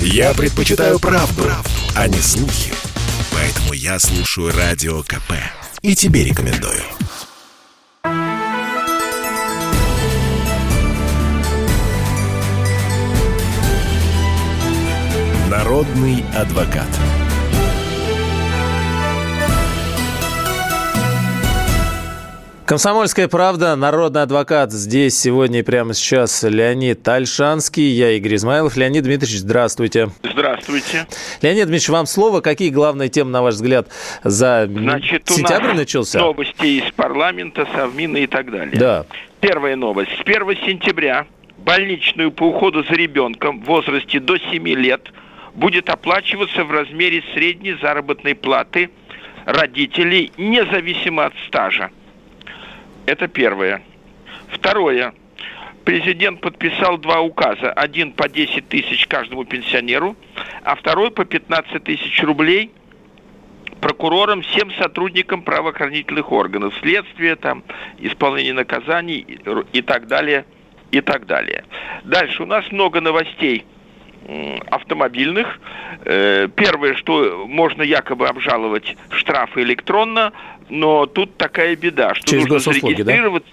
[0.00, 2.72] Я предпочитаю правду, правду, а не слухи.
[3.32, 5.32] Поэтому я слушаю Радио КП.
[5.82, 6.82] И тебе рекомендую.
[15.48, 16.88] Народный адвокат.
[22.66, 24.72] Комсомольская правда, народный адвокат.
[24.72, 28.76] Здесь сегодня и прямо сейчас Леонид Тальшанский, я Игорь Измайлов.
[28.76, 30.08] Леонид Дмитриевич, здравствуйте.
[30.24, 31.06] Здравствуйте.
[31.42, 32.40] Леонид Дмитриевич, вам слово.
[32.40, 33.86] Какие главные темы, на ваш взгляд,
[34.24, 36.18] за Значит, сентябрь начался?
[36.18, 38.76] новости из парламента, Совмина и так далее.
[38.76, 39.06] Да.
[39.38, 40.10] Первая новость.
[40.18, 41.26] С 1 сентября
[41.58, 45.12] больничную по уходу за ребенком в возрасте до 7 лет
[45.54, 48.90] будет оплачиваться в размере средней заработной платы
[49.44, 51.90] родителей, независимо от стажа.
[53.06, 53.82] Это первое.
[54.48, 55.14] Второе.
[55.84, 57.72] Президент подписал два указа.
[57.72, 60.16] Один по 10 тысяч каждому пенсионеру,
[60.64, 62.72] а второй по 15 тысяч рублей
[63.80, 67.62] прокурорам, всем сотрудникам правоохранительных органов, следствия, там,
[67.98, 69.38] исполнение наказаний и,
[69.72, 70.44] и так далее,
[70.90, 71.64] и так далее.
[72.02, 73.64] Дальше у нас много новостей
[74.70, 75.60] автомобильных.
[76.04, 80.32] Э, Первое, что можно якобы обжаловать штрафы электронно,
[80.68, 83.04] но тут такая беда, что Через нужно госуслуги, да?
[83.04, 83.50] зарегистрироваться.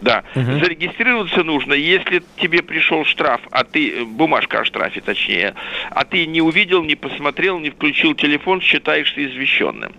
[0.00, 0.58] Да, Мгм.
[0.58, 5.54] зарегистрироваться нужно, если тебе пришел штраф, а ты, э, бумажка о штрафе точнее,
[5.90, 9.92] а ты не увидел, не посмотрел, не включил телефон, считаешься извещенным.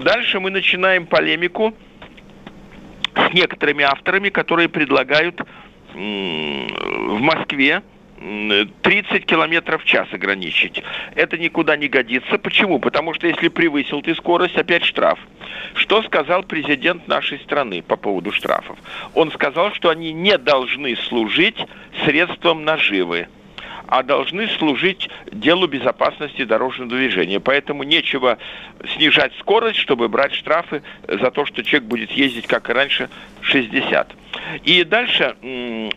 [0.00, 1.74] Дальше мы начинаем полемику
[3.14, 5.40] с некоторыми авторами, которые предлагают
[5.94, 7.82] в Москве
[8.20, 10.82] 30 километров в час ограничить.
[11.14, 12.36] Это никуда не годится.
[12.36, 12.78] Почему?
[12.78, 15.18] Потому что если превысил ты скорость, опять штраф.
[15.74, 18.78] Что сказал президент нашей страны по поводу штрафов?
[19.14, 21.56] Он сказал, что они не должны служить
[22.04, 23.28] средством наживы
[23.90, 27.40] а должны служить делу безопасности дорожного движения.
[27.40, 28.38] Поэтому нечего
[28.94, 33.10] снижать скорость, чтобы брать штрафы за то, что человек будет ездить, как и раньше,
[33.42, 34.14] 60.
[34.64, 35.34] И дальше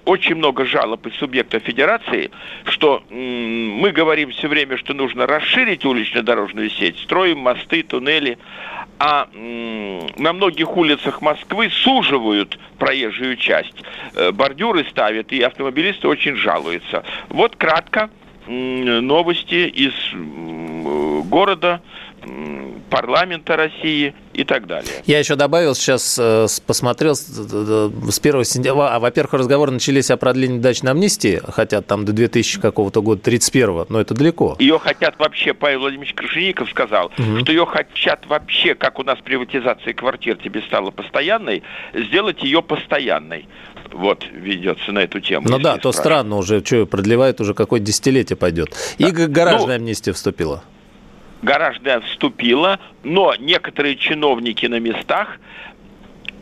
[0.05, 2.31] очень много жалоб из субъектов федерации,
[2.65, 8.39] что мы говорим все время, что нужно расширить улично-дорожную сеть, строим мосты, туннели,
[8.99, 13.83] а на многих улицах Москвы суживают проезжую часть.
[14.15, 17.03] Э, Бордюры ставят, и автомобилисты очень жалуются.
[17.29, 17.82] Вот кратко
[18.47, 19.93] м, новости из
[21.29, 21.81] города,
[22.89, 24.91] парламента России и так далее.
[25.05, 30.11] Я еще добавил, сейчас э, посмотрел, с э, с 1 сентября, а, во-первых, разговоры начались
[30.11, 34.55] о продлении дачной амнистии, хотя там до 2000 какого-то года, 31 но это далеко.
[34.59, 37.39] Ее хотят вообще, Павел Владимирович Крашеников сказал, Мгм.
[37.41, 41.63] что ее хотят вообще, как у нас приватизация квартир тебе стала постоянной,
[41.95, 43.47] сделать ее постоянной.
[43.91, 45.47] Вот, ведется на эту тему.
[45.49, 45.95] Ну да, то спрашивать.
[45.95, 48.75] странно уже, что продлевает уже какое-то десятилетие пойдет.
[48.97, 50.63] И г- гаражная Ну, амнистия вступила.
[51.41, 55.37] гаражная вступила, но некоторые чиновники на местах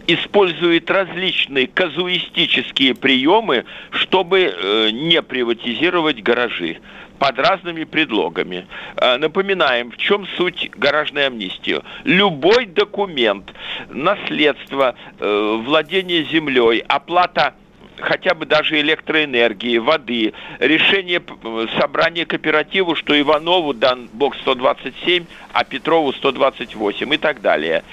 [0.08, 6.78] используют различные казуистические приемы, чтобы э, не приватизировать гаражи
[7.20, 8.68] под разными предлогами.
[8.98, 11.80] Э, Напоминаем, в чем суть гаражной амнистии.
[12.04, 13.54] Любой документ,
[13.90, 17.54] наследство, э, владение землей, оплата
[18.02, 25.64] хотя бы даже электроэнергии, воды, решение э, собрания кооперативу, что Иванову дан бокс 127, а
[25.64, 27.84] Петрову 128 и так далее.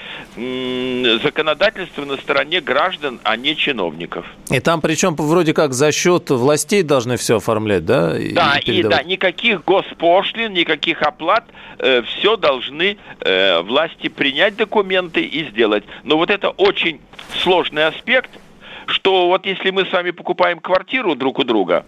[1.23, 4.25] Законодательство на стороне граждан, а не чиновников.
[4.49, 8.17] И там причем вроде как за счет властей должны все оформлять, да?
[8.17, 8.97] и Да, и передавать?
[8.97, 11.45] да, никаких госпошлин, никаких оплат,
[11.77, 15.83] все должны э, власти принять документы и сделать.
[16.03, 16.99] Но вот это очень
[17.41, 18.29] сложный аспект,
[18.89, 21.85] что вот если мы с вами покупаем квартиру друг у друга,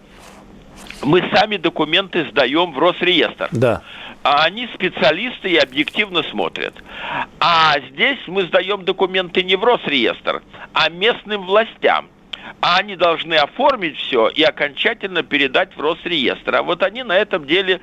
[1.02, 3.48] мы сами документы сдаем в Росреестр.
[3.52, 3.82] Да.
[4.22, 6.74] А они специалисты и объективно смотрят.
[7.40, 10.42] А здесь мы сдаем документы не в Росреестр,
[10.72, 12.08] а местным властям.
[12.60, 16.54] А они должны оформить все и окончательно передать в Росреестр.
[16.54, 17.80] А вот они на этом деле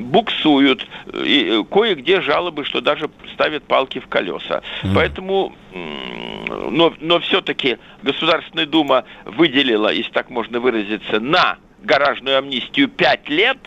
[0.00, 0.86] буксуют.
[1.12, 4.62] И э, кое-где жалобы, что даже ставят палки в колеса.
[4.94, 12.88] Поэтому, м, но, но все-таки Государственная Дума выделила, если так можно выразиться, на гаражную амнистию
[12.88, 13.58] 5 лет.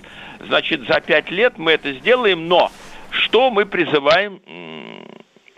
[0.48, 2.72] Значит, за 5 лет мы это сделаем, но
[3.12, 4.42] что мы призываем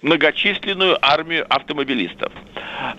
[0.06, 2.32] многочисленную армию автомобилистов.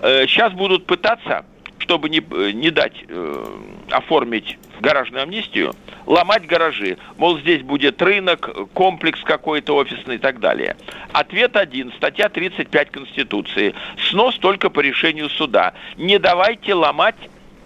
[0.03, 1.45] Сейчас будут пытаться,
[1.87, 3.47] чтобы не, э, не дать э,
[3.91, 5.75] оформить гаражную амнистию,
[6.05, 6.99] ломать гаражи.
[7.17, 10.77] Мол, здесь будет рынок, комплекс какой-то офисный и так далее.
[11.13, 13.75] Ответ один, статья 35 Конституции.
[14.11, 15.75] Снос только по решению суда.
[15.97, 17.17] Не давайте ломать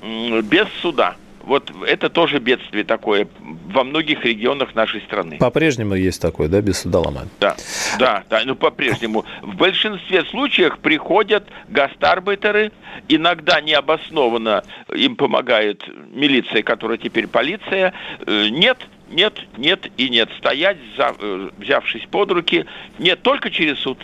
[0.03, 1.17] без суда.
[1.43, 3.27] Вот это тоже бедствие такое
[3.73, 5.39] во многих регионах нашей страны.
[5.39, 7.29] По-прежнему есть такое, да, без судолома?
[7.41, 7.57] Да,
[7.99, 9.25] да, да, ну по-прежнему.
[9.43, 12.73] В большинстве случаев приходят гастарбайтеры,
[13.09, 14.65] иногда необоснованно
[14.95, 15.83] им помогает
[16.13, 17.95] милиция, которая теперь полиция.
[18.27, 18.79] Э, нет,
[19.11, 20.29] нет, нет и нет.
[20.39, 22.67] Стоять, э, взявшись под руки,
[22.99, 23.99] нет, только через суд.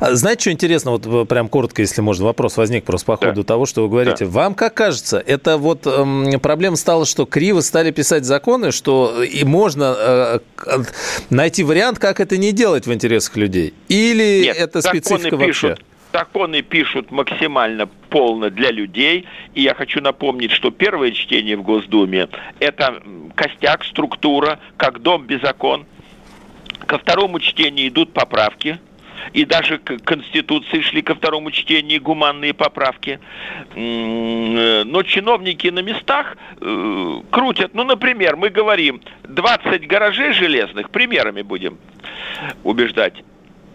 [0.00, 3.42] А знаете, что интересно, вот э, прям коротко, если можно, вопрос возник просто по ходу
[3.42, 3.46] да.
[3.46, 4.24] того, что вы говорите.
[4.24, 4.30] Да.
[4.30, 9.44] Вам как кажется, это вот эм, проблема стала, что криво стали писать законы, что и
[9.44, 10.38] можно э,
[11.30, 13.74] найти вариант, как это не делать в интересах людей?
[13.88, 15.46] Или Нет, это специфика вообще?
[15.46, 19.26] Пишут законы пишут максимально полно для людей.
[19.52, 22.28] И я хочу напомнить, что первое чтение в Госдуме–
[22.58, 23.02] это
[23.34, 25.84] костяк, структура, как дом без окон.
[26.86, 28.78] Ко второму чтению идут поправки–
[29.32, 33.20] и даже к Конституции шли ко второму чтению гуманные поправки.
[33.74, 37.74] Но чиновники на местах э, крутят.
[37.74, 41.78] Ну, например, мы говорим, 20 гаражей железных, примерами будем
[42.64, 43.22] убеждать.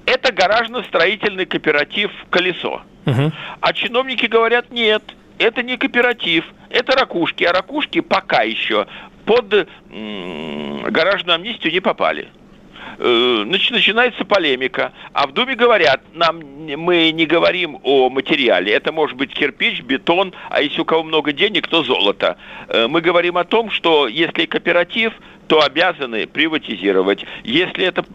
[0.06, 2.81] Это гаражно-строительный кооператив «Колесо».
[3.06, 3.31] Угу.
[3.62, 5.03] А чиновники говорят, нет,
[5.38, 8.88] это не кооператив, это ракушки, а ракушки пока еще
[9.25, 12.30] под гаражную амнистию не попали.
[12.97, 19.17] Э, начинается полемика, а в Думе говорят, нам мы не говорим о материале, это может
[19.17, 22.37] быть кирпич, бетон, а если у кого много денег, то золото.
[22.67, 25.13] Э, мы говорим о том, что если кооператив,
[25.47, 27.25] то обязаны приватизировать.
[27.43, 28.05] Если это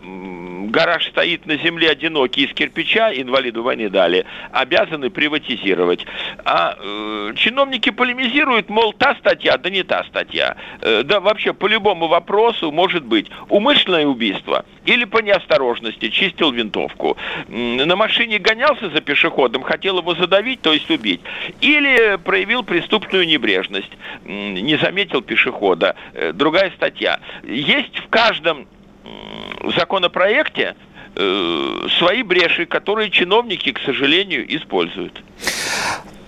[0.70, 6.04] гараж стоит на земле одинокий из кирпича, инвалиду войны дали, обязаны приватизировать.
[6.44, 10.56] А э, чиновники полемизируют, мол, та статья, да не та статья.
[10.80, 17.16] Э, да вообще по любому вопросу может быть умышленное убийство или по неосторожности чистил винтовку.
[17.48, 21.20] На машине гонялся за пешеходом, хотел его задавить, то есть убить.
[21.60, 23.90] Или проявил преступную небрежность,
[24.24, 25.96] не заметил пешехода.
[26.14, 27.20] Э, другая статья.
[27.44, 28.66] Есть в каждом
[29.76, 30.74] законопроекте
[31.14, 35.22] э, свои бреши, которые чиновники, к сожалению, используют.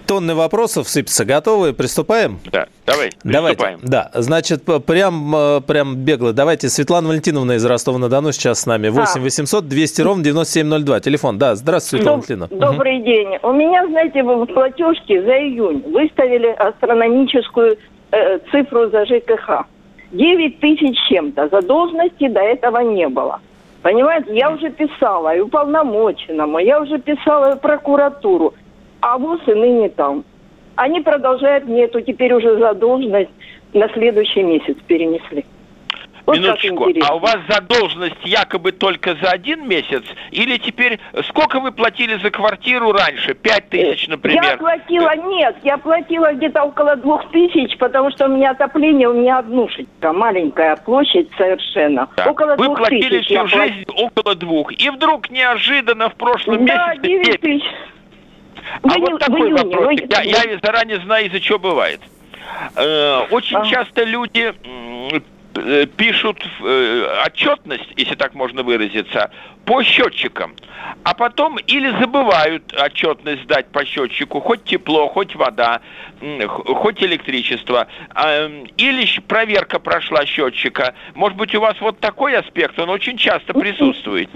[0.06, 1.26] Тонны вопросов сыпятся.
[1.26, 1.74] Готовы?
[1.74, 2.40] Приступаем?
[2.50, 3.58] Да, давай, Давайте.
[3.58, 3.80] Приступаем.
[3.82, 6.32] Да, значит, прям, э, прям бегло.
[6.32, 8.88] Давайте, Светлана Валентиновна из Ростова-на-Дону сейчас с нами.
[8.88, 11.00] 8 800 200 ровно 9702.
[11.00, 11.36] Телефон.
[11.36, 12.58] Да, здравствуйте, Светлана Валентиновна.
[12.58, 13.04] Добрый угу.
[13.04, 13.28] день.
[13.42, 17.76] У меня, знаете, в платежке за июнь выставили астрономическую
[18.10, 19.66] э, цифру за ЖКХ.
[20.12, 21.48] 9 тысяч чем-то.
[21.48, 23.40] Задолженности до этого не было.
[23.82, 28.54] Понимаете, я уже писала и уполномоченному, я уже писала и в прокуратуру,
[29.00, 30.24] а ВУЗ и ныне там.
[30.74, 33.30] Они продолжают мне эту теперь уже задолженность
[33.72, 35.44] на следующий месяц перенесли.
[36.28, 40.02] Вот Минуточку, а у вас задолженность якобы только за один месяц?
[40.30, 43.32] Или теперь сколько вы платили за квартиру раньше?
[43.32, 44.44] Пять тысяч, например?
[44.44, 49.14] Я платила, нет, я платила где-то около двух тысяч, потому что у меня отопление, у
[49.14, 52.10] меня однушечка, маленькая площадь совершенно.
[52.16, 52.26] Так.
[52.26, 53.24] Около вы двух платили тысяч.
[53.28, 53.98] всю жизнь плат...
[53.98, 54.72] около двух.
[54.72, 57.08] И вдруг неожиданно в прошлом да, месяце...
[57.08, 57.64] 9 тысяч.
[58.82, 59.86] А в вот такой июне, вопрос.
[59.86, 59.94] Вы...
[60.10, 62.02] Я, я заранее знаю, из-за чего бывает.
[62.76, 63.64] Э, очень а.
[63.64, 64.52] часто люди
[65.10, 65.20] Э,
[65.96, 69.30] пишут э, отчетность, если так можно выразиться,
[69.64, 70.54] по счетчикам,
[71.04, 75.80] а потом или забывают отчетность сдать по счетчику, хоть тепло, хоть вода,
[76.46, 80.94] хоть электричество, а, или проверка прошла счетчика.
[81.14, 84.30] Может быть, у вас вот такой аспект, он очень часто присутствует.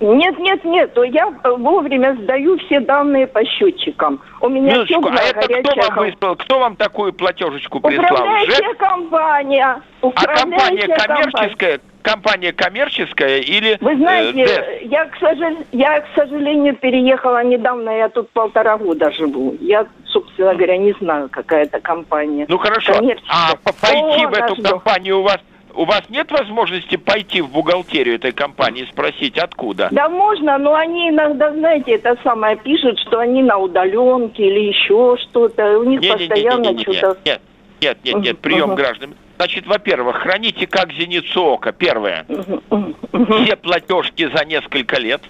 [0.00, 4.20] Нет, нет, нет, я вовремя сдаю все данные по счетчикам.
[4.40, 8.04] У меня Минуточку, а это кто вам выслал, кто вам такую платежечку прислал?
[8.04, 9.82] Управляющая компания.
[10.00, 11.80] Управляющая а компания коммерческая?
[12.02, 13.78] Компания коммерческая или...
[13.80, 19.10] Вы знаете, э, я, к сожалению, я, к сожалению, переехала недавно, я тут полтора года
[19.10, 19.56] живу.
[19.60, 22.44] Я, собственно говоря, не знаю, какая это компания.
[22.46, 22.92] Ну хорошо,
[23.28, 25.38] а пойти О, в эту компанию у вас
[25.76, 29.88] у вас нет возможности пойти в бухгалтерию этой компании и спросить, откуда?
[29.90, 35.16] Да можно, но они иногда, знаете, это самое пишут, что они на удаленке или еще
[35.22, 35.78] что-то.
[35.78, 37.18] У них не, постоянно не, не, что-то...
[37.24, 37.40] Нет,
[37.80, 38.76] нет, нет, нет, прием uh-huh.
[38.76, 39.14] граждан.
[39.36, 41.72] Значит, во-первых, храните как зеницу ока.
[41.72, 42.24] Первое.
[42.28, 43.44] Uh-huh.
[43.44, 45.22] Все платежки за несколько лет.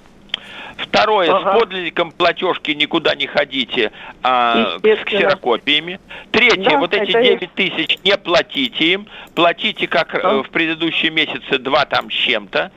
[0.77, 1.57] Второе, ага.
[1.57, 6.01] с подлинником платежки никуда не ходите, а с ксерокопиями.
[6.31, 10.43] Третье, да, вот эти 9 тысяч не платите им, платите как а.
[10.43, 12.71] в предыдущие месяцы два там с чем-то.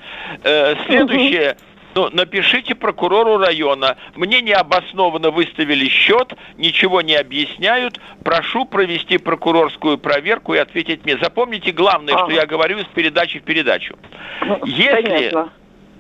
[0.44, 1.60] Э, следующее, угу.
[1.98, 3.98] Ну, напишите прокурору района.
[4.16, 8.00] Мне необоснованно выставили счет, ничего не объясняют.
[8.24, 11.18] Прошу провести прокурорскую проверку и ответить мне.
[11.18, 12.26] Запомните главное, ага.
[12.26, 13.98] что я говорю из передачи в передачу.
[14.46, 15.50] Ну, Если Понятно.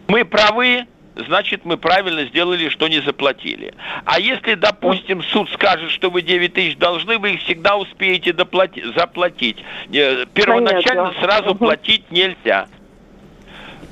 [0.07, 0.85] мы правы,
[1.25, 3.73] значит, мы правильно сделали, что не заплатили.
[4.05, 8.85] А если, допустим, суд скажет, что вы 9 тысяч должны, вы их всегда успеете доплатить,
[8.95, 9.57] заплатить.
[9.93, 11.21] Э, первоначально Понятно.
[11.21, 11.65] сразу угу.
[11.65, 12.67] платить нельзя.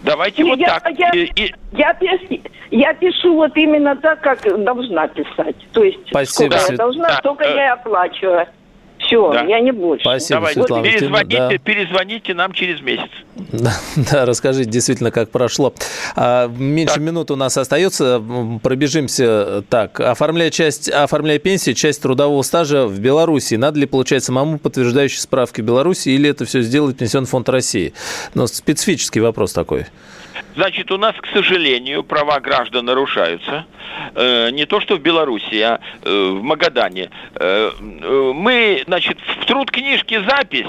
[0.04, 1.00] Давайте Не, вот я, так.
[1.00, 5.56] Я, и, я, пишу, я пишу вот именно так, как должна писать.
[5.74, 7.16] То есть, Спасибо, сколько я должна, да.
[7.16, 8.48] столько э, я оплачиваю.
[9.06, 9.44] Все, да.
[9.44, 10.04] я не больше.
[10.04, 11.58] Спасибо, Давайте, Светлана перезвоните, да.
[11.58, 13.10] перезвоните нам через месяц.
[13.52, 13.74] Да,
[14.12, 15.74] да, расскажите действительно, как прошло.
[16.16, 17.04] А, меньше так.
[17.04, 18.22] минуты у нас остается.
[18.64, 20.00] Пробежимся так.
[20.00, 25.62] Оформляя, часть, оформляя пенсии, часть трудового стажа в Беларуси, надо ли получать самому подтверждающие справки
[25.62, 27.94] в Беларуси или это все сделает Пенсионный фонд России?
[28.34, 29.86] Но специфический вопрос такой.
[30.56, 33.66] Значит, у нас, к сожалению, права граждан нарушаются.
[34.16, 37.10] Э, не то, что в Беларуси, а э, в Магадане.
[37.36, 40.68] Э, мы, значит, в труд книжки запись,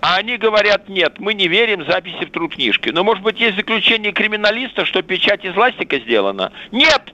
[0.00, 2.88] а они говорят, нет, мы не верим записи в труд книжки.
[2.90, 6.52] Но, может быть, есть заключение криминалиста, что печать из ластика сделана?
[6.72, 7.12] Нет!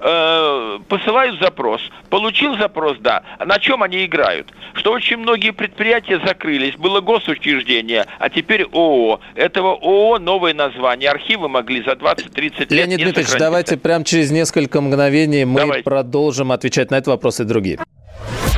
[0.00, 1.80] Э, посылают запрос.
[2.10, 3.22] Получил запрос, да.
[3.44, 4.52] На чем они играют?
[4.74, 6.76] Что очень многие предприятия закрылись.
[6.76, 9.20] Было госучреждение, а теперь ООО.
[9.34, 11.10] Этого ООО новое название.
[11.10, 15.82] Архивы могли за 20-30 лет Леонид Дмитриевич, давайте прямо через несколько мгновений мы давайте.
[15.82, 17.78] продолжим отвечать на этот вопрос и другие.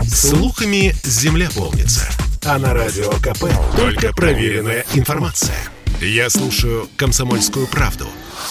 [0.03, 2.09] Слухами земля полнится.
[2.47, 3.45] А на радио КП
[3.77, 5.57] только проверенная информация.
[6.01, 8.07] Я слушаю «Комсомольскую правду»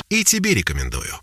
[0.10, 1.15] и тебе рекомендую.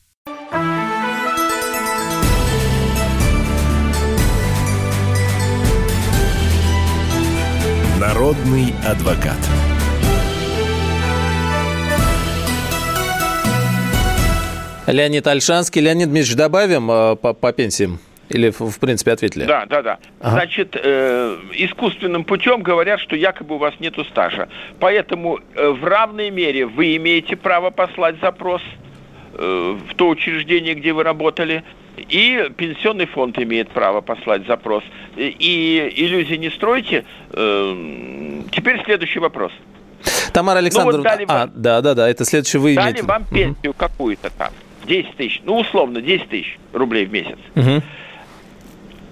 [8.07, 9.37] Народный адвокат.
[14.87, 15.81] Леонид Альшанский.
[15.81, 17.99] Леонид Дмитриевич, добавим э, по, по пенсиям?
[18.29, 19.45] Или, в принципе, ответили?
[19.45, 19.99] Да, да, да.
[20.21, 20.31] Ага.
[20.31, 24.49] Значит, э, искусственным путем говорят, что якобы у вас нету стажа.
[24.79, 28.63] Поэтому э, в равной мере вы имеете право послать запрос
[29.37, 31.62] в то учреждение, где вы работали,
[31.97, 34.85] и пенсионный фонд имеет право послать запрос.
[35.16, 37.05] И иллюзий не стройте.
[37.33, 39.52] Эм, теперь следующий вопрос.
[40.33, 43.02] Тамара Александровна, ну, вот а, вам, да, да, да, это следующий вы Дали имеете.
[43.05, 43.78] вам пенсию угу.
[43.78, 44.50] какую-то там,
[44.87, 47.38] 10 тысяч, ну, условно, 10 тысяч рублей в месяц.
[47.55, 47.83] Угу.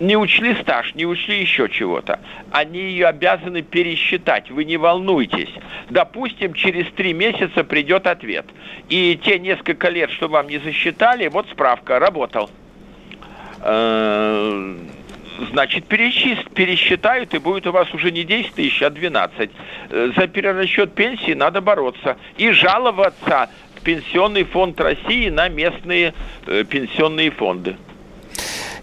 [0.00, 2.18] Не учли стаж, не учли еще чего-то.
[2.50, 5.50] Они ее обязаны пересчитать, вы не волнуйтесь.
[5.88, 8.46] Допустим, через три месяца придет ответ.
[8.88, 12.50] И те несколько лет, что вам не засчитали, вот справка, работал.
[13.60, 14.76] Э,
[15.52, 19.50] значит, пересчитают, и будет у вас уже не 10 тысяч, а 12.
[19.90, 26.14] Э, за перерасчет пенсии надо бороться и жаловаться в Пенсионный фонд России на местные
[26.46, 27.76] э, пенсионные фонды.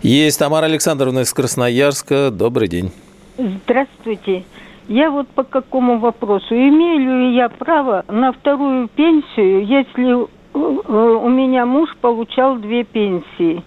[0.01, 2.31] Есть Тамара Александровна из Красноярска.
[2.31, 2.91] Добрый день.
[3.37, 4.43] Здравствуйте.
[4.87, 6.55] Я вот по какому вопросу?
[6.55, 13.63] Имею ли я право на вторую пенсию, если у меня муж получал две пенсии?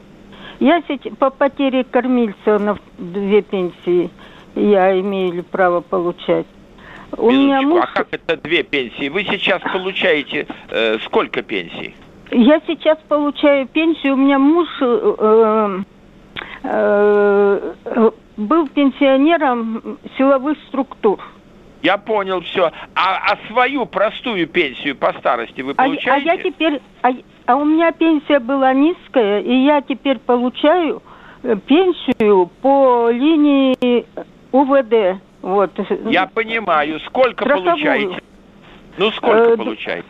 [0.58, 4.10] Я сейчас по потере кормильца на две пенсии
[4.56, 6.46] я имею ли право получать.
[7.16, 7.84] У меня муж...
[7.84, 9.08] А как это две пенсии?
[9.08, 11.94] Вы сейчас получаете э, сколько пенсий?
[12.30, 14.14] Я сейчас получаю пенсию.
[14.14, 15.93] У меня муж э, э, э
[16.64, 21.20] был пенсионером силовых структур.
[21.82, 22.72] Я понял все.
[22.94, 26.30] А, а свою простую пенсию по старости вы получаете?
[26.30, 27.10] А, а я теперь, а,
[27.44, 31.02] а у меня пенсия была низкая, и я теперь получаю
[31.42, 34.06] э, пенсию по линии
[34.50, 35.20] УВД.
[35.42, 35.72] Вот.
[36.10, 36.98] Я понимаю.
[37.00, 37.72] Сколько Страховую.
[37.72, 38.22] получаете?
[38.96, 40.08] Ну, сколько э, получаете?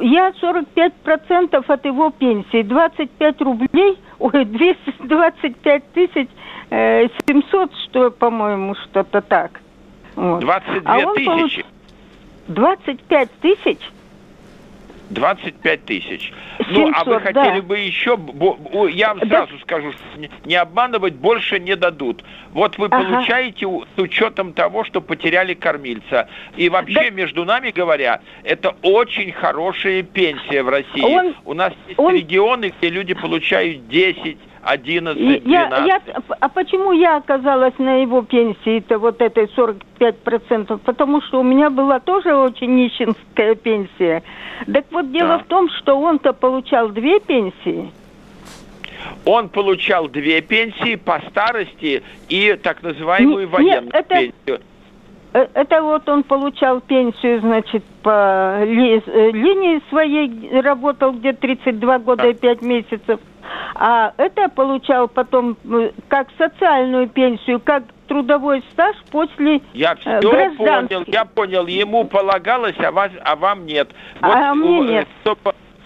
[0.00, 2.62] Я 45% от его пенсии.
[2.62, 6.28] 25 рублей, ой, 225 тысяч
[6.70, 9.60] 700, э, что, по-моему, что-то так.
[10.14, 10.40] Вот.
[10.40, 11.26] 22 а тысячи?
[11.26, 11.64] Получ...
[12.48, 13.78] 25 тысяч?
[15.12, 16.32] 25 тысяч.
[16.58, 17.62] 700, ну, а вы хотели да.
[17.62, 18.18] бы еще...
[18.90, 19.62] Я вам сразу да.
[19.62, 19.92] скажу,
[20.44, 22.24] не обманывать больше не дадут.
[22.52, 23.02] Вот вы ага.
[23.02, 26.28] получаете с учетом того, что потеряли кормильца.
[26.56, 27.10] И вообще, да.
[27.10, 31.02] между нами говоря, это очень хорошая пенсия в России.
[31.02, 32.14] Он, У нас есть он...
[32.14, 35.46] регионы, где люди получают 10 11, 12.
[35.46, 36.00] Я, я,
[36.40, 40.78] а почему я оказалась на его пенсии-то вот этой 45%?
[40.78, 44.22] Потому что у меня была тоже очень нищенская пенсия.
[44.72, 45.38] Так вот дело да.
[45.38, 47.90] в том, что он-то получал две пенсии.
[49.24, 54.14] Он получал две пенсии по старости и так называемую не, военную нет, это...
[54.14, 54.60] пенсию.
[55.32, 61.98] Э, это вот он получал пенсию, значит, по ли, э, линии своей, работал где 32
[62.00, 63.20] года и 5 месяцев.
[63.74, 71.04] А это получал потом э, как социальную пенсию, как трудовой стаж после Я все понял,
[71.06, 71.66] я понял.
[71.66, 73.88] Ему полагалось, а, вас, а вам нет.
[74.20, 75.08] Вот, а мне нет.
[75.22, 75.36] Что,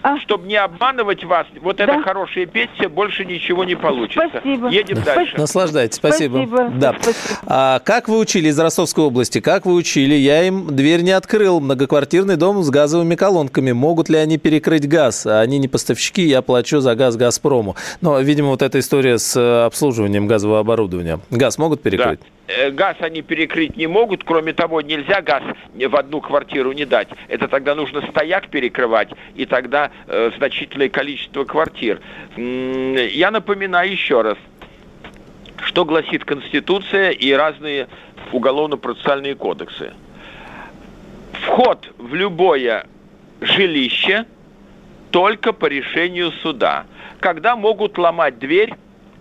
[0.07, 0.19] а?
[0.19, 1.83] чтобы не обманывать вас, вот да.
[1.83, 4.27] эта хорошая пенсия, больше ничего не получится.
[4.29, 4.67] Спасибо.
[4.69, 5.37] Едем дальше.
[5.37, 6.37] Наслаждайтесь, спасибо.
[6.37, 6.69] спасибо.
[6.75, 6.95] Да.
[6.99, 7.39] Спасибо.
[7.45, 9.39] А, как вы учили из Ростовской области?
[9.41, 10.15] Как вы учили?
[10.15, 11.59] Я им дверь не открыл.
[11.59, 13.71] Многоквартирный дом с газовыми колонками.
[13.71, 15.25] Могут ли они перекрыть газ?
[15.25, 17.75] Они не поставщики, я плачу за газ Газпрому.
[18.01, 21.19] Но, видимо, вот эта история с э, обслуживанием газового оборудования.
[21.29, 22.19] Газ могут перекрыть?
[22.19, 22.25] Да.
[22.47, 24.23] Э, газ они перекрыть не могут.
[24.23, 27.09] Кроме того, нельзя газ в одну квартиру не дать.
[27.27, 31.99] Это тогда нужно стояк перекрывать, и тогда э, значительное количество квартир.
[32.37, 34.37] Я напоминаю еще раз,
[35.61, 37.87] что гласит Конституция и разные
[38.31, 39.91] уголовно-процессуальные кодексы.
[41.33, 42.87] Вход в любое
[43.41, 44.25] жилище
[45.11, 46.85] только по решению суда.
[47.19, 48.73] Когда могут ломать дверь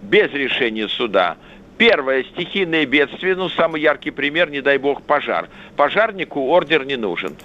[0.02, 1.36] без решения суда–
[1.78, 5.48] Первое, стихийное бедствие, ну, самый яркий пример, не дай бог, пожар.
[5.76, 7.36] Пожарнику ордер не нужен.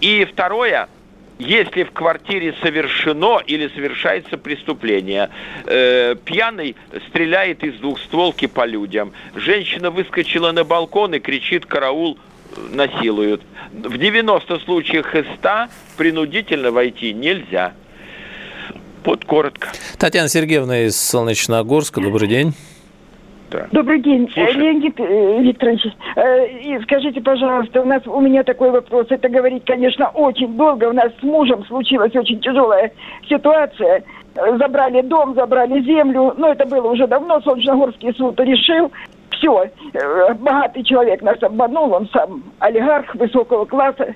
[0.00, 0.88] И второе,
[1.38, 5.30] если в квартире совершено или совершается преступление,
[5.64, 6.76] э, пьяный
[7.08, 12.18] стреляет из двухстволки по людям, женщина выскочила на балкон и кричит «караул»,
[12.70, 13.42] насилуют.
[13.72, 17.72] В 90 случаях из 100 принудительно войти нельзя.
[19.04, 19.68] Вот коротко.
[19.98, 22.52] Татьяна Сергеевна из Солнечногорска, добрый день.
[23.50, 23.66] Да.
[23.72, 24.54] Добрый день, Слушай.
[24.54, 25.86] Леонид э, Викторович.
[26.14, 29.06] Э, и скажите, пожалуйста, у нас у меня такой вопрос.
[29.10, 30.84] Это говорить, конечно, очень долго.
[30.84, 32.92] У нас с мужем случилась очень тяжелая
[33.28, 34.04] ситуация.
[34.34, 36.32] Забрали дом, забрали землю.
[36.36, 37.40] Но это было уже давно.
[37.40, 38.92] Солнечногорский суд решил.
[39.30, 44.14] Все, э, богатый человек нас обманул, он сам олигарх высокого класса.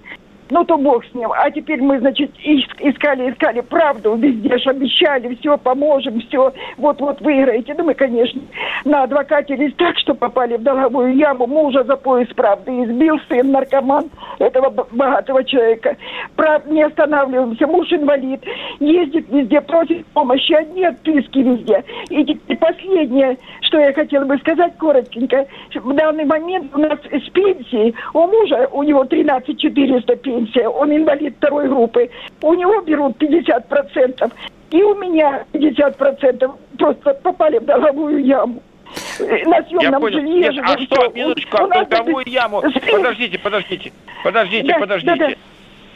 [0.51, 1.31] Ну, то бог с ним.
[1.33, 7.75] А теперь мы, значит, искали, искали правду, везде же обещали, все, поможем, все, вот-вот выиграете.
[7.77, 8.41] Ну, мы, конечно,
[8.85, 14.11] на адвокате так, что попали в долговую яму, мужа за пояс правды избил, сын наркоман
[14.39, 15.97] этого богатого человека.
[16.37, 18.43] Прав, не останавливаемся, муж инвалид,
[18.81, 21.85] ездит везде, просит помощи, одни отписки везде.
[22.11, 25.47] И последнее, что я хотела бы сказать коротенько.
[25.75, 30.95] В данный момент у нас с пенсии, у мужа, у него 13 400 пенсия, он
[30.95, 32.11] инвалид второй группы,
[32.43, 34.33] у него берут 50%,
[34.71, 38.63] и у меня 50% просто попали в долговую яму
[39.19, 40.53] на съемном жилье.
[40.53, 42.63] Нет, а что, минуточку, а долговую яму...
[42.91, 45.37] Подождите, подождите, подождите, да, подождите.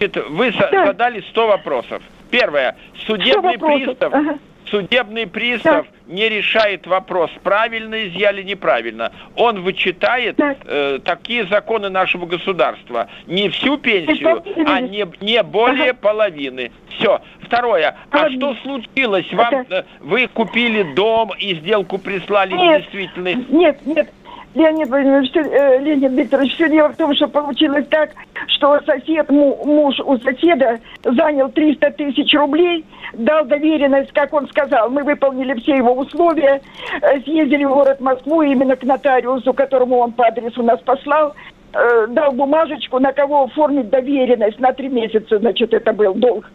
[0.01, 0.23] Да, да.
[0.31, 0.87] Вы да.
[0.87, 2.03] задали 100 вопросов.
[2.31, 2.77] Первое.
[3.07, 4.39] Судебный пристав ага
[4.71, 6.15] судебный пристав да.
[6.15, 9.13] не решает вопрос, правильно изъяли, неправильно.
[9.37, 10.57] Он вычитает да.
[10.65, 13.09] э, такие законы нашего государства.
[13.27, 15.99] Не всю пенсию, а не, не более ага.
[16.01, 16.71] половины.
[16.91, 17.21] Все.
[17.41, 17.97] Второе.
[18.11, 19.33] А что случилось?
[19.33, 19.87] Вам, Это...
[20.01, 23.35] Вы купили дом и сделку прислали нет, действительно?
[23.35, 24.11] Нет, нет.
[24.55, 28.11] Леонид Владимирович, э, Леонид Викторович, все дело в том, что получилось так,
[28.49, 35.03] что сосед, муж у соседа занял 300 тысяч рублей, дал доверенность, как он сказал, мы
[35.03, 36.63] выполнили все его условия,
[37.03, 41.35] э, съездили в город Москву именно к нотариусу, которому он по адресу нас послал,
[41.75, 46.51] э, дал бумажечку, на кого оформить доверенность на три месяца, значит, это был долг.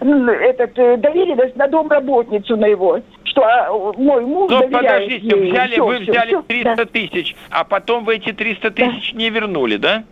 [0.00, 3.00] Этот, доверенность на домработницу на его,
[3.32, 5.50] что а, мой муж Ну, подождите, ей.
[5.50, 6.84] взяли, все, вы все, взяли все, 300 да.
[6.84, 9.18] тысяч, а потом вы эти 300 тысяч да.
[9.18, 10.04] не вернули, да?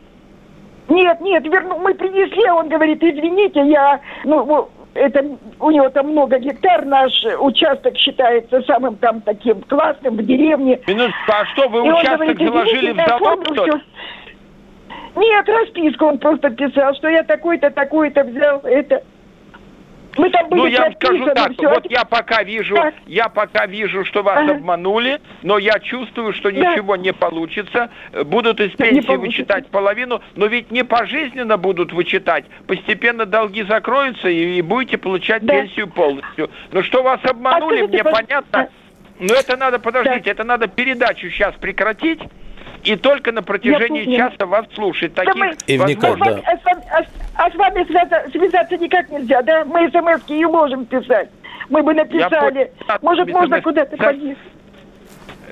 [0.88, 5.24] Нет, нет, верну, мы принесли, он говорит, извините, я, ну, это
[5.60, 10.80] у него там много гектар, наш участок считается самым там таким классным в деревне.
[10.86, 13.72] Минуточку, а что, вы И участок говорит, заложили в залог, что ли?
[15.16, 19.02] Нет, расписку он просто писал, что я такой-то, такой-то взял, это...
[20.16, 21.68] Мы там были ну, я вам скажу так, все.
[21.68, 22.94] вот я пока вижу, так.
[23.06, 24.52] я пока вижу, что вас ага.
[24.52, 27.02] обманули, но я чувствую, что ничего да.
[27.02, 27.90] не получится.
[28.24, 32.44] Будут из пенсии вычитать половину, но ведь не пожизненно будут вычитать.
[32.66, 35.54] Постепенно долги закроются, и, и будете получать да.
[35.54, 36.50] пенсию полностью.
[36.72, 38.68] Но что вас обманули, а мне понятно.
[39.18, 40.30] Но это надо, подождите, да.
[40.30, 42.20] это надо передачу сейчас прекратить
[42.84, 45.14] и только на протяжении часа вас слушать.
[45.14, 46.40] Таких да мы, и вникать, да.
[47.40, 49.64] А, с вами связаться, связаться никак нельзя, да?
[49.64, 51.30] Мы смс и можем писать.
[51.70, 52.70] Мы бы написали.
[53.00, 54.36] Может, можно куда-то поехать.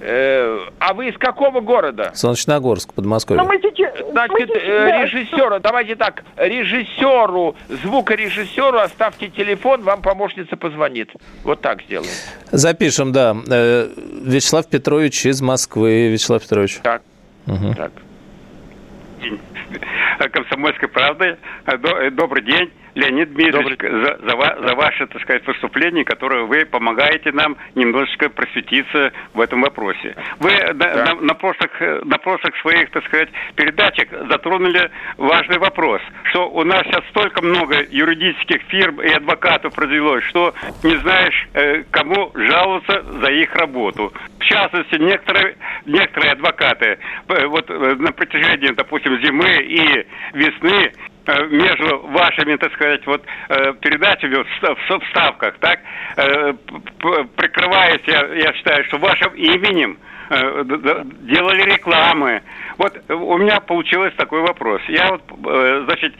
[0.01, 2.13] Э, а вы из какого города?
[2.15, 3.43] Солнечногорск, Подмосковье.
[3.43, 5.59] Ну, мы сейчас, Значит, мы сейчас, э, да.
[5.61, 11.11] давайте так, режиссеру, звукорежиссеру оставьте телефон, вам помощница позвонит.
[11.43, 12.13] Вот так сделаем.
[12.53, 13.35] Запишем, да.
[13.51, 13.89] Э,
[14.25, 16.09] Вячеслав Петрович из Москвы.
[16.11, 16.79] Вячеслав Петрович.
[16.83, 17.03] Так.
[17.47, 17.75] Угу.
[17.75, 17.93] Так.
[20.33, 21.39] Комсомольской правды.
[22.13, 22.73] Добрый день.
[22.99, 29.13] Леонид Дмитриевич, за, за, за ваше, так сказать, выступление, которое вы помогаете нам немножечко просветиться
[29.35, 30.17] в этом вопросе.
[30.41, 31.05] Вы да.
[31.05, 36.83] на, на, прошлых, на прошлых своих, так сказать, передачах затронули важный вопрос, что у нас
[36.87, 43.31] сейчас столько много юридических фирм и адвокатов развелось, что не знаешь, э, кому жаловаться за
[43.31, 44.13] их работу.
[44.41, 45.57] В частности, некоторые,
[45.87, 50.93] некоторые адвокаты э, вот э, на протяжении, допустим, зимы и весны
[51.51, 55.81] между вашими, так сказать, вот э, передачами в вставках, так,
[56.17, 56.53] э,
[57.37, 59.99] прикрываясь, я, я считаю, что вашим именем
[60.31, 62.43] делали рекламы.
[62.77, 64.81] Вот у меня получилось такой вопрос.
[64.89, 65.23] Я вот,
[65.85, 66.15] значит,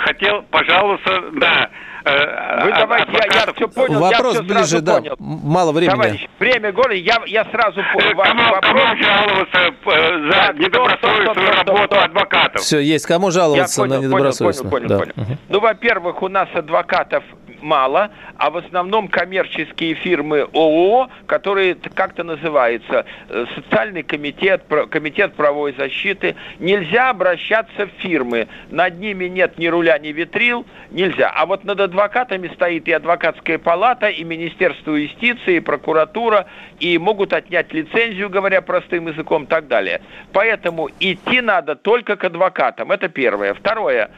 [0.00, 1.70] хотел пожалуйста, да,
[2.04, 4.00] Э, Вы давайте, я, я все понял.
[4.00, 4.96] Вопрос я все ближе, да.
[4.96, 5.16] Понял.
[5.18, 5.96] Мало времени.
[5.96, 8.16] Товарищ, время года, я, я сразу понял.
[8.16, 12.62] Кому, кому жаловаться э, за недобросовестную работу адвокатов?
[12.62, 13.06] Все, есть.
[13.06, 14.70] Кому жаловаться понял, на недобросовестную?
[14.70, 15.12] Понял, понял, да.
[15.12, 15.28] понял.
[15.30, 15.38] Угу.
[15.48, 17.22] Ну, во-первых, у нас адвокатов
[17.62, 25.74] мало, а в основном коммерческие фирмы ООО, которые как-то называются э, социальный комитет, комитет правовой
[25.76, 26.36] защиты.
[26.58, 28.48] Нельзя обращаться в фирмы.
[28.70, 30.66] Над ними нет ни руля, ни витрил.
[30.90, 31.30] Нельзя.
[31.34, 36.46] А вот над адвокатами стоит и адвокатская палата, и Министерство юстиции, и прокуратура,
[36.78, 40.00] и могут отнять лицензию, говоря простым языком, и так далее.
[40.32, 42.90] Поэтому идти надо только к адвокатам.
[42.92, 43.54] Это первое.
[43.54, 44.10] Второе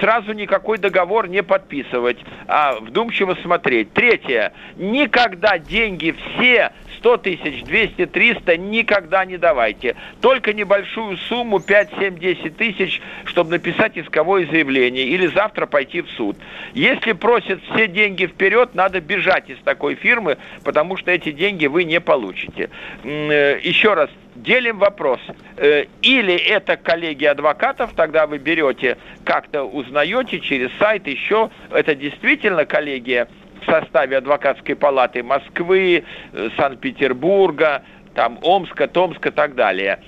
[0.00, 3.92] сразу никакой договор не подписывать, а вдумчиво смотреть.
[3.92, 4.52] Третье.
[4.76, 6.72] Никогда деньги все
[7.02, 9.96] 100 тысяч, 200, 300 никогда не давайте.
[10.20, 16.10] Только небольшую сумму 5, 7, 10 тысяч, чтобы написать исковое заявление или завтра пойти в
[16.10, 16.36] суд.
[16.74, 21.82] Если просят все деньги вперед, надо бежать из такой фирмы, потому что эти деньги вы
[21.84, 22.70] не получите.
[23.02, 25.20] Э, еще раз, делим вопрос.
[25.56, 32.64] Э, или это коллеги адвокатов, тогда вы берете, как-то узнаете через сайт еще, это действительно
[32.64, 33.26] коллегия
[33.62, 37.82] в составе адвокатской палаты Москвы, э, Санкт-Петербурга,
[38.14, 39.98] там Омска, Томска и так далее.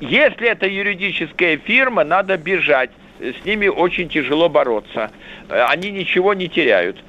[0.00, 2.90] Если это юридическая фирма, надо бежать.
[3.20, 5.10] С ними очень тяжело бороться.
[5.48, 7.02] Э, они ничего не теряют.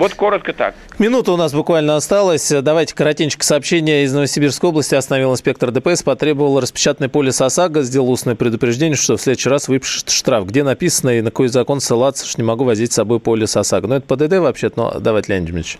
[0.00, 0.74] Вот коротко так.
[0.98, 2.50] Минута у нас буквально осталась.
[2.50, 4.94] Давайте коротенько сообщение из Новосибирской области.
[4.94, 10.08] Остановил инспектор ДПС, потребовал распечатанный полис ОСАГО, сделал устное предупреждение, что в следующий раз выпишет
[10.08, 10.46] штраф.
[10.46, 13.88] Где написано и на какой закон ссылаться, что не могу возить с собой полис ОСАГО.
[13.88, 15.78] Ну, это ПДД вообще но давайте, Леонид Дмитриевич.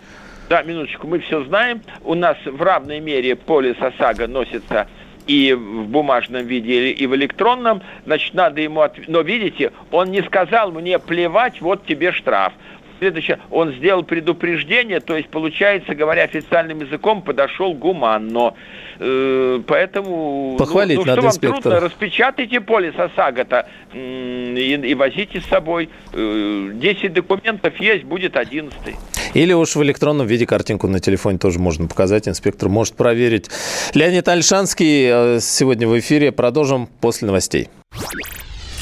[0.49, 1.81] Да, минуточку, мы все знаем.
[2.03, 4.87] У нас в равной мере полис ОСАГО носится
[5.25, 8.81] и в бумажном виде, и в электронном, значит, надо ему...
[8.81, 8.99] Отв...
[9.07, 12.53] Но видите, он не сказал мне плевать, вот тебе штраф.
[13.01, 18.53] Следующее, он сделал предупреждение, то есть, получается, говоря официальным языком, подошел гуманно.
[18.99, 20.55] Э, поэтому...
[20.59, 25.89] Похвалить ну, ну, надо, что вам трудно, распечатайте полис ОСАГО-то и, и возите с собой.
[26.13, 28.95] Э, документов есть, будет одиннадцатый.
[29.33, 32.27] Или уж в электронном виде картинку на телефоне тоже можно показать.
[32.27, 33.49] Инспектор может проверить.
[33.95, 36.31] Леонид Альшанский э, сегодня в эфире.
[36.31, 37.67] Продолжим после новостей.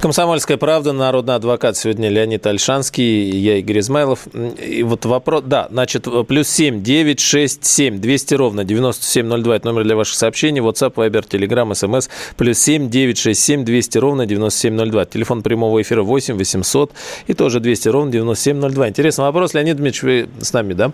[0.00, 4.28] Комсомольская правда, народный адвокат сегодня Леонид Альшанский, я Игорь Измайлов.
[4.32, 9.82] И вот вопрос, да, значит, плюс семь девять шесть семь двести ровно 9702, это номер
[9.82, 15.06] для ваших сообщений, WhatsApp, Viber, Telegram, SMS, плюс семь девять шесть семь двести ровно 9702.
[15.06, 16.92] Телефон прямого эфира 8 800
[17.26, 18.90] и тоже 200 ровно 9702.
[18.90, 20.92] Интересный вопрос, Леонид Дмитриевич, вы с нами, да?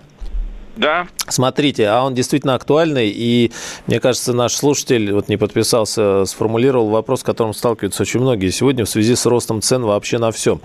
[0.76, 1.06] Да.
[1.28, 3.52] Смотрите, а он действительно актуальный, и
[3.86, 8.84] мне кажется, наш слушатель вот не подписался, сформулировал вопрос, с которым сталкиваются очень многие сегодня
[8.84, 10.60] в связи с ростом цен вообще на все.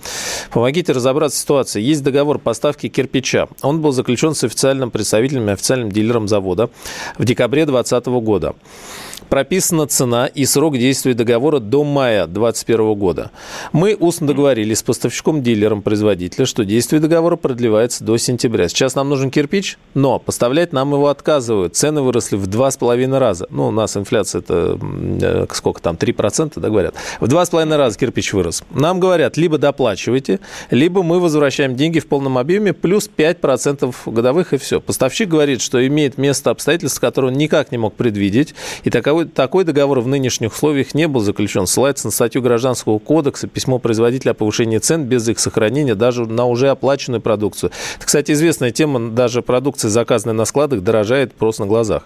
[0.50, 1.80] Помогите разобраться в ситуации.
[1.80, 3.48] Есть договор поставки кирпича.
[3.62, 6.70] Он был заключен с официальным представителем и официальным дилером завода
[7.16, 8.54] в декабре 2020 года
[9.28, 13.30] прописана цена и срок действия договора до мая 2021 года.
[13.72, 18.68] Мы устно договорились с поставщиком-дилером производителя, что действие договора продлевается до сентября.
[18.68, 21.76] Сейчас нам нужен кирпич, но поставлять нам его отказывают.
[21.76, 23.46] Цены выросли в два с половиной раза.
[23.50, 26.94] Ну, у нас инфляция это э, сколько там, 3%, да, говорят.
[27.20, 28.62] В два с половиной раза кирпич вырос.
[28.70, 34.58] Нам говорят, либо доплачивайте, либо мы возвращаем деньги в полном объеме плюс 5% годовых и
[34.58, 34.80] все.
[34.80, 38.54] Поставщик говорит, что имеет место обстоятельства, которые он никак не мог предвидеть,
[38.84, 41.66] и такая Таковой, такой договор в нынешних условиях не был заключен.
[41.66, 46.46] Ссылается на статью Гражданского кодекса письмо производителя о повышении цен без их сохранения даже на
[46.46, 47.72] уже оплаченную продукцию.
[47.96, 49.10] Это, кстати, известная тема.
[49.10, 52.04] Даже продукция, заказанная на складах, дорожает просто на глазах.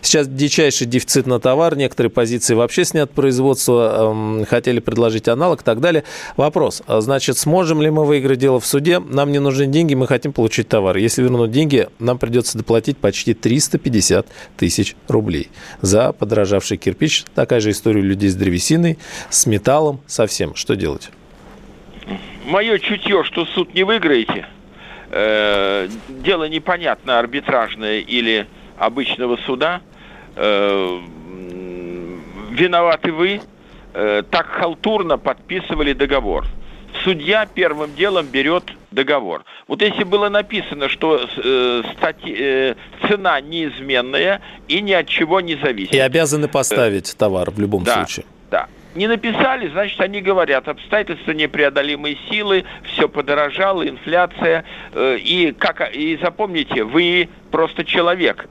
[0.00, 1.76] Сейчас дичайший дефицит на товар.
[1.76, 4.12] Некоторые позиции вообще снят производство.
[4.12, 6.04] Эм, хотели предложить аналог и так далее.
[6.36, 6.82] Вопрос.
[6.86, 9.00] А, значит, сможем ли мы выиграть дело в суде?
[9.00, 10.98] Нам не нужны деньги, мы хотим получить товар.
[10.98, 15.50] Если вернуть деньги, нам придется доплатить почти 350 тысяч рублей
[15.82, 16.12] за
[16.44, 17.24] подорожавший кирпич.
[17.34, 18.98] Такая же история у людей с древесиной,
[19.30, 20.54] с металлом, совсем.
[20.54, 21.10] Что делать?
[22.44, 24.46] Мое чутье, что суд не выиграете,
[25.10, 29.80] э, дело непонятно, арбитражное или обычного суда,
[30.36, 31.00] э,
[32.50, 33.40] виноваты вы,
[33.94, 36.44] э, так халтурно подписывали договор.
[37.04, 39.44] Судья первым делом берет договор.
[39.68, 42.74] Вот если было написано, что э, стати, э,
[43.06, 45.94] цена неизменная и ни от чего не зависит.
[45.94, 48.24] И обязаны поставить э, товар в любом да, случае.
[48.50, 48.68] Да.
[48.94, 54.64] Не написали, значит, они говорят, обстоятельства непреодолимые силы, все подорожало, инфляция.
[54.92, 58.48] Э, и, как, и запомните, вы просто человек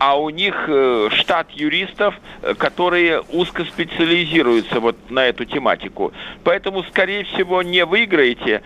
[0.00, 6.14] а у них э, штат юристов, э, которые узко специализируются вот на эту тематику.
[6.42, 8.62] Поэтому, скорее всего, не выиграете.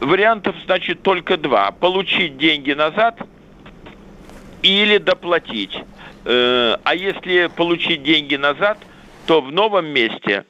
[0.00, 1.70] Вариантов, значит, только два.
[1.70, 3.20] Получить деньги назад
[4.62, 5.78] или доплатить.
[6.24, 8.78] Э, а если получить деньги назад,
[9.26, 10.44] то в новом месте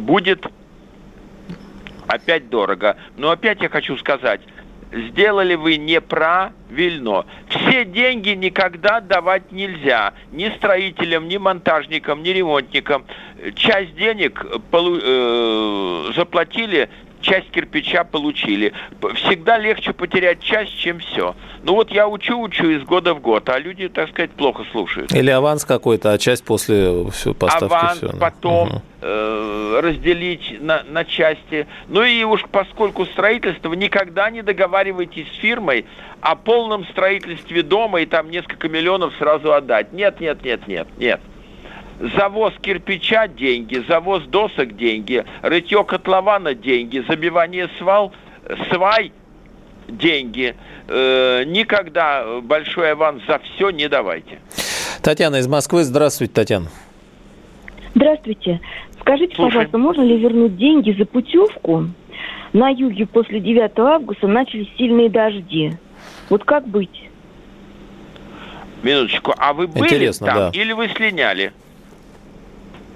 [0.00, 0.46] будет
[2.06, 2.96] опять дорого.
[3.18, 4.40] Но опять я хочу сказать,
[4.92, 7.26] сделали вы неправильно.
[7.48, 10.14] Все деньги никогда давать нельзя.
[10.32, 13.04] Ни строителям, ни монтажникам, ни ремонтникам.
[13.54, 16.88] Часть денег э, заплатили
[17.20, 18.72] часть кирпича получили.
[19.14, 21.34] Всегда легче потерять часть, чем все.
[21.62, 25.12] Ну вот я учу-учу из года в год, а люди, так сказать, плохо слушают.
[25.12, 28.16] Или аванс какой-то, а часть после все, поставки аванс, все.
[28.18, 28.82] потом угу.
[29.02, 31.66] э, разделить на, на части.
[31.88, 35.86] Ну и уж поскольку строительство, никогда не договаривайтесь с фирмой
[36.20, 39.92] о полном строительстве дома и там несколько миллионов сразу отдать.
[39.92, 41.20] Нет, нет, нет, нет, нет
[42.00, 48.12] завоз кирпича– деньги, завоз досок– деньги, рытье котлована– деньги, забивание свал,
[48.70, 49.12] свай–
[49.88, 50.54] деньги.
[50.88, 54.38] Э, никогда большой аванс за все не давайте.
[55.02, 55.84] Татьяна из Москвы.
[55.84, 56.66] Здравствуйте, Татьяна.
[57.94, 58.60] Здравствуйте.
[59.00, 59.48] Скажите, Слушай.
[59.48, 61.86] пожалуйста, можно ли вернуть деньги за путевку?
[62.52, 65.72] На юге после 9 августа начались сильные дожди.
[66.28, 67.08] Вот как быть?
[68.82, 70.50] Минуточку, а вы были Интересно, там да.
[70.52, 71.52] или вы слиняли?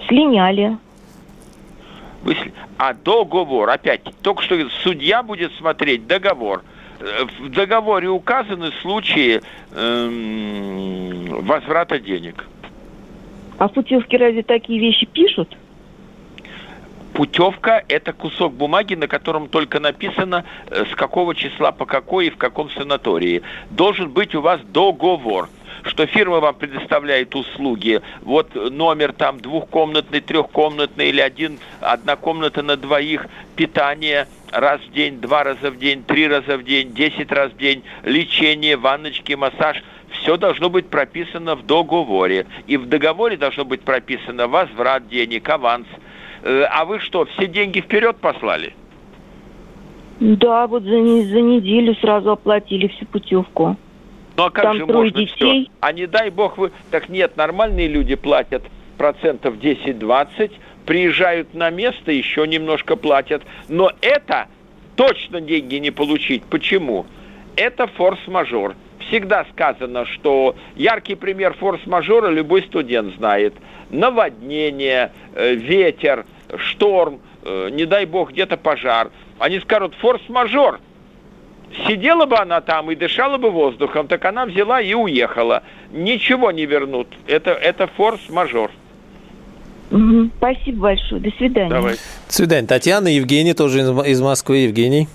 [0.08, 0.76] Слиняли.
[2.22, 2.36] Вы...
[2.78, 6.62] А договор, опять, только что судья будет смотреть договор.
[7.00, 12.46] Э, в договоре указаны случаи эм, возврата денег.
[13.58, 15.56] А в путевке разве такие вещи пишут?
[17.12, 22.30] Путевка– это кусок бумаги, на котором только написано, э, с какого числа по какой и
[22.30, 23.42] в каком санатории.
[23.70, 25.48] Должен быть у вас договор–
[25.84, 32.76] что фирма вам предоставляет услуги, вот номер там двухкомнатный, трехкомнатный или один, одна комната на
[32.76, 37.52] двоих, питание раз в день, два раза в день, три раза в день, десять раз
[37.52, 39.82] в день, лечение, ванночки, массаж–
[40.20, 42.46] все должно быть прописано в договоре.
[42.66, 45.86] И в договоре должно быть прописано возврат денег, аванс.
[46.42, 48.74] Э, а вы что, все деньги вперед послали?
[50.20, 53.76] Да, вот за, за неделю сразу оплатили всю путевку.
[54.36, 55.64] Ну а как Там же можно детей.
[55.64, 55.70] все?
[55.80, 56.72] А не дай бог вы...
[56.90, 58.62] Так нет, нормальные люди платят
[58.98, 60.52] процентов 10-20,
[60.86, 63.42] приезжают на место, еще немножко платят.
[63.68, 64.48] Но это
[64.96, 66.42] точно деньги не получить.
[66.44, 67.06] Почему?
[67.56, 68.74] Это форс-мажор.
[69.08, 73.54] Всегда сказано, что яркий пример форс-мажора любой студент знает.
[73.90, 76.24] Наводнение, э, ветер,
[76.56, 79.10] шторм, э, не дай бог где-то пожар.
[79.38, 80.80] Они скажут форс-мажор–
[81.86, 85.62] Сидела бы она там и дышала бы воздухом, так она взяла и уехала.
[85.90, 87.08] Ничего не вернут.
[87.26, 88.70] Это, это форс-мажор.
[89.90, 90.30] Угу.
[90.38, 91.20] Спасибо большое.
[91.20, 91.70] До свидания.
[91.70, 91.94] Давай.
[92.26, 92.66] До свидания.
[92.66, 94.58] Татьяна, Евгений тоже из Москвы.
[94.58, 95.08] Евгений.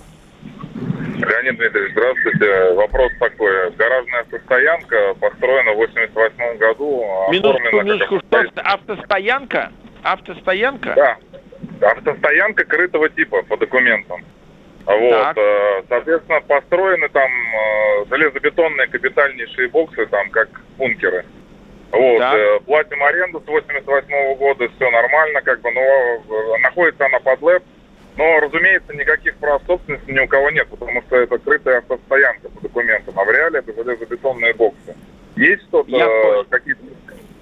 [1.17, 2.73] Леонид Дмитриевич, здравствуйте.
[2.75, 3.71] Вопрос такой.
[3.71, 7.05] Гаражная автостоянка построена в 88 году.
[7.31, 8.19] Минутку, минутку.
[8.19, 9.71] Что, автостоянка?
[10.03, 10.93] Автостоянка?
[10.95, 11.89] Да.
[11.89, 14.23] Автостоянка крытого типа по документам.
[14.89, 15.37] Вот, так.
[15.37, 21.25] Э, соответственно, построены там э, железобетонные капитальнейшие боксы, там как бункеры.
[21.91, 22.35] Вот, так.
[22.35, 27.39] Э, платим аренду с 88 -го года, все нормально, как бы, но находится она под
[27.39, 27.63] ЛЭП,
[28.17, 32.61] но, разумеется, никаких прав собственности ни у кого нет, потому что это крытая автостоянка по
[32.61, 34.95] документам, а в реале это железобетонные боксы.
[35.35, 36.81] Есть что-то, какие-то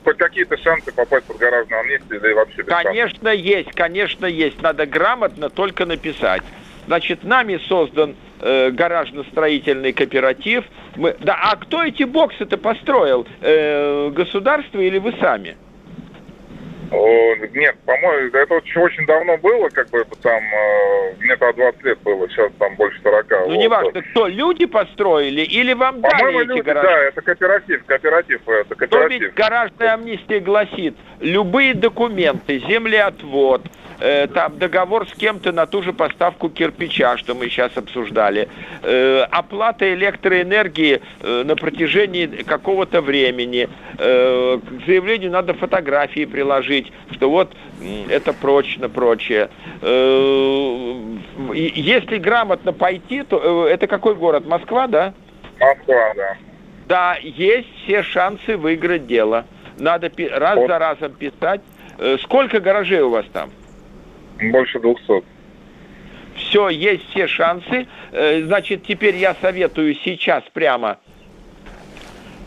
[0.03, 3.45] хоть какие-то шансы попасть под гаражную амнистию, да и вообще без Конечно, шансов.
[3.45, 4.61] есть, конечно, есть.
[4.61, 6.43] Надо грамотно только написать.
[6.87, 10.63] Значит, нами создан э, гаражно-строительный кооператив.
[10.95, 13.27] Мы, да, а кто эти боксы-то построил?
[13.41, 15.57] Э, государство или вы сами?
[16.89, 21.83] О, нет, по-моему, это очень, очень давно было, как бы там, э, мне тогда 20
[21.83, 23.29] лет было, сейчас там больше 40.
[23.29, 23.55] Ну, вот.
[23.57, 26.87] неважно, кто, люди построили или вам дали эти люди, гаражи?
[26.87, 29.19] да, это кооператив, кооператив, это кооператив.
[29.19, 33.63] То ведь гаражная амнистия гласит, любые документы, землеотвод,
[33.99, 38.49] э, там договор с кем-то на ту же поставку кирпича, что мы сейчас обсуждали,
[38.83, 47.29] э, оплата электроэнергии э, на протяжении какого-то времени, э, к заявлению надо фотографии приложить, что
[47.29, 47.53] вот
[48.09, 49.49] это прочно, прочее.
[49.81, 50.93] Э,
[51.53, 54.45] если грамотно пойти, то э, это какой город?
[54.45, 55.13] Москва, да?
[55.59, 56.37] Москва, да.
[56.87, 59.45] Да, есть все шансы выиграть дело.
[59.77, 60.67] Надо раз вот.
[60.67, 61.61] за разом писать.
[61.97, 63.49] Э, сколько гаражей у вас там?
[64.41, 65.23] Больше 200.
[66.35, 67.87] Все, есть все шансы.
[68.11, 70.99] Э, значит, теперь я советую сейчас прямо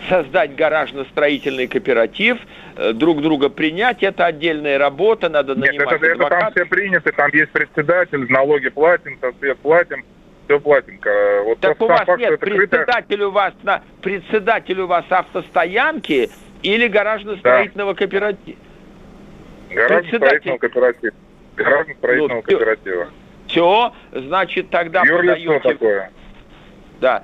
[0.09, 2.38] создать гаражно-строительный кооператив,
[2.76, 7.12] э, друг друга принять, это отдельная работа, надо нанимать Нет, это, это там все приняты,
[7.12, 10.05] там есть председатель, налоги платим, свет платим,
[10.46, 10.98] все платим.
[11.44, 16.31] Вот так у вас факт, нет, председатель у вас на председатель у вас автостоянки
[16.62, 17.98] или гаражно-строительного да.
[17.98, 18.59] кооператива?
[19.70, 21.14] Гаражно-строительного кооператива.
[21.57, 23.09] Гаражно-строительного ну, кооператива.
[23.47, 25.61] Все, значит, тогда Юрлицо подаете...
[25.61, 26.11] такое.
[27.01, 27.23] Да,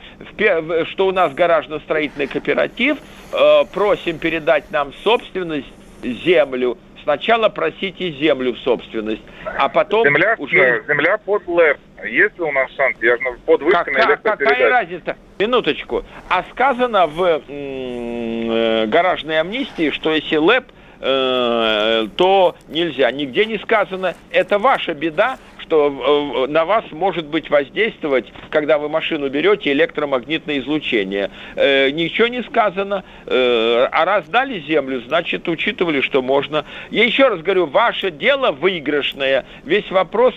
[0.87, 2.97] что у нас гаражно-строительный кооператив,
[3.33, 5.71] э, просим передать нам собственность,
[6.03, 6.79] землю.
[7.03, 10.83] Сначала просите землю в собственность, а потом земля, уже...
[10.89, 11.79] Земля под ЛЭП.
[12.05, 12.97] Есть ли у нас шанс?
[13.01, 15.17] Я же под вышкой Какая, какая разница?
[15.39, 16.05] Минуточку.
[16.29, 20.65] А сказано в э, гаражной амнистии, что если ЛЭП
[21.01, 23.11] Э, то нельзя.
[23.11, 28.89] Нигде не сказано, это ваша беда, что э, на вас может быть воздействовать, когда вы
[28.89, 31.31] машину берете, электромагнитное излучение.
[31.55, 33.05] Э, ничего не сказано.
[33.27, 36.65] А раз дали землю, значит, учитывали, что можно.
[36.91, 39.45] Я еще раз говорю, ваше дело выигрышное.
[39.65, 40.35] Весь вопрос,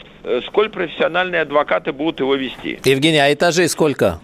[0.48, 2.80] сколь профессиональные адвокаты будут его вести.
[2.84, 4.20] Евгений, а этажей сколько?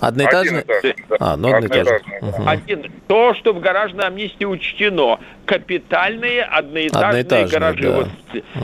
[0.00, 0.60] Одноэтажный?
[0.60, 1.16] Один этаж, да.
[1.20, 2.00] А, ну одноэтажный.
[2.20, 2.42] Угу.
[2.46, 2.92] Один.
[3.08, 5.18] То, что в гаражной амнистии учтено.
[5.46, 7.82] Капитальные одноэтажные, одноэтажные гаражи.
[7.82, 7.96] Да.
[7.96, 8.08] Вот.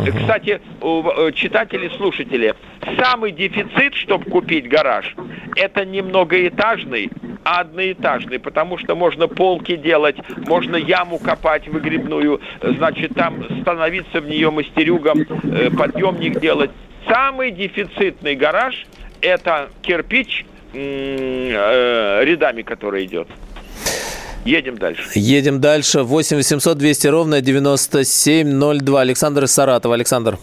[0.08, 0.18] Угу.
[0.18, 2.54] Кстати, э, читатели, слушатели,
[2.98, 5.14] самый дефицит, чтобы купить гараж,
[5.56, 7.10] это не многоэтажный,
[7.44, 10.16] а одноэтажный, потому что можно полки делать,
[10.46, 16.70] можно яму копать выгребную, значит, там становиться в нее мастерюгом, э, подъемник делать.
[17.08, 18.86] Самый дефицитный гараж–
[19.20, 23.28] это кирпич– рядами, который идет.
[24.44, 25.02] Едем дальше.
[25.14, 26.02] Едем дальше.
[26.02, 29.00] 8 800 200 ровно 9702.
[29.00, 29.94] Александр из Саратова.
[29.94, 30.38] Александр.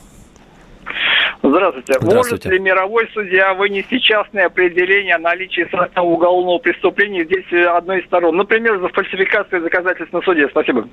[1.42, 1.94] Здравствуйте.
[2.00, 2.16] Здравствуйте.
[2.16, 5.68] Может ли мировой судья вынести частное определение о наличии
[6.00, 8.38] уголовного преступления здесь одной из сторон?
[8.38, 10.48] Например, за фальсификацию доказательств на суде.
[10.50, 10.88] Спасибо.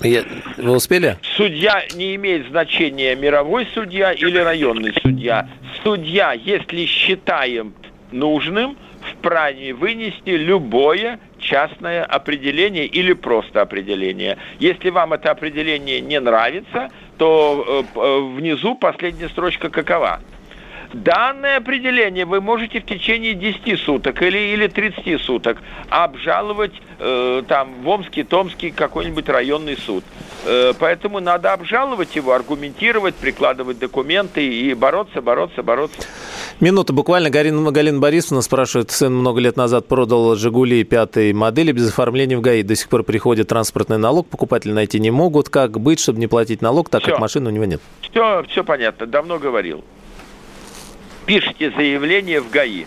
[0.00, 0.22] Я...
[0.56, 1.16] Вы успели?
[1.36, 5.48] Судья не имеет значения мировой судья или районный судья.
[5.82, 7.74] Судья, если считаем
[8.12, 14.36] нужным вправе вынести любое частное определение или просто определение.
[14.58, 20.20] Если вам это определение не нравится, то э, э, внизу последняя строчка какова?
[20.92, 25.58] Данное определение вы можете в течение 10 суток или, или 30 суток
[25.90, 30.02] обжаловать э, там в Омский, Томский какой-нибудь районный суд.
[30.46, 36.00] Э, поэтому надо обжаловать его, аргументировать, прикладывать документы и бороться, бороться, бороться.
[36.60, 37.28] Минута буквально.
[37.28, 42.40] Галина, Галина Борисовна спрашивает, сын много лет назад продал «Жигули» пятой модели без оформления в
[42.40, 42.62] ГАИ.
[42.62, 45.50] До сих пор приходит транспортный налог, покупатели найти не могут.
[45.50, 47.12] Как быть, чтобы не платить налог, так все.
[47.12, 47.82] как машины у него нет?
[48.00, 49.84] Все, все понятно, давно говорил.
[51.28, 52.86] Пишите заявление в ГАИ.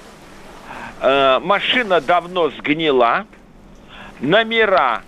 [1.00, 3.28] Э, машина давно сгнила,
[4.20, 5.04] номера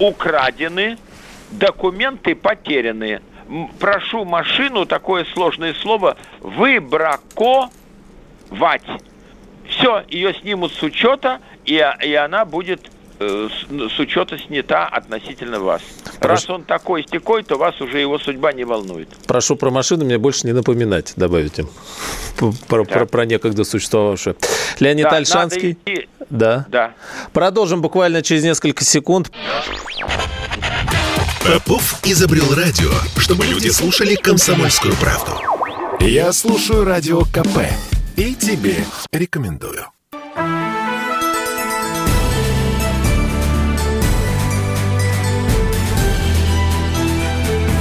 [0.00, 0.98] украдены,
[1.52, 3.22] документы потеряны.
[3.78, 7.70] Прошу машину, такое сложное слово, выбраковать.
[9.68, 12.90] Все, ее снимут с учета, и, и она будет
[13.22, 15.82] с, с учета снята относительно вас.
[16.20, 16.32] Прошу.
[16.32, 19.08] Раз он такой стекой, то вас уже его судьба не волнует.
[19.26, 21.66] Прошу про машину мне больше не напоминать, добавите.
[22.68, 22.92] Про, да.
[22.92, 24.36] про, про некогда существовавшее.
[24.80, 25.72] Леонид да, Альшанский.
[25.84, 26.08] Идти...
[26.30, 26.66] Да.
[26.68, 26.94] да.
[27.32, 29.30] Продолжим буквально через несколько секунд.
[31.44, 35.32] Попов изобрел радио, чтобы люди слушали комсомольскую правду.
[36.00, 37.66] Я слушаю радио КП
[38.16, 39.86] и тебе рекомендую.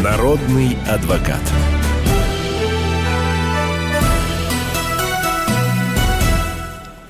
[0.04, 1.40] Народный адвокат.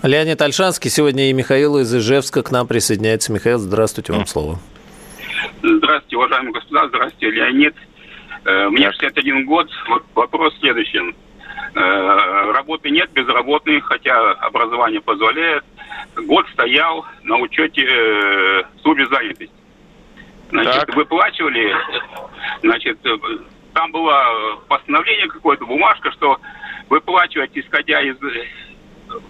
[0.04, 0.90] Леонид Альшанский.
[0.90, 3.32] Сегодня и Михаил из Ижевска к нам присоединяется.
[3.32, 4.60] Михаил, здравствуйте, вам слово.
[5.64, 6.90] Здравствуйте, уважаемый господа.
[6.90, 7.76] Здравствуйте, Леонид.
[8.44, 9.70] Э, мне 61 год.
[9.88, 11.16] Вот вопрос следующий.
[11.74, 15.64] Э, работы нет, безработный, хотя образование позволяет.
[16.18, 19.61] Год стоял на учете э, в службе занятости.
[20.52, 20.96] Значит, так.
[20.96, 21.74] выплачивали,
[22.62, 23.00] значит,
[23.74, 26.38] там было постановление какое-то, бумажка, что
[26.90, 28.18] выплачивать, исходя из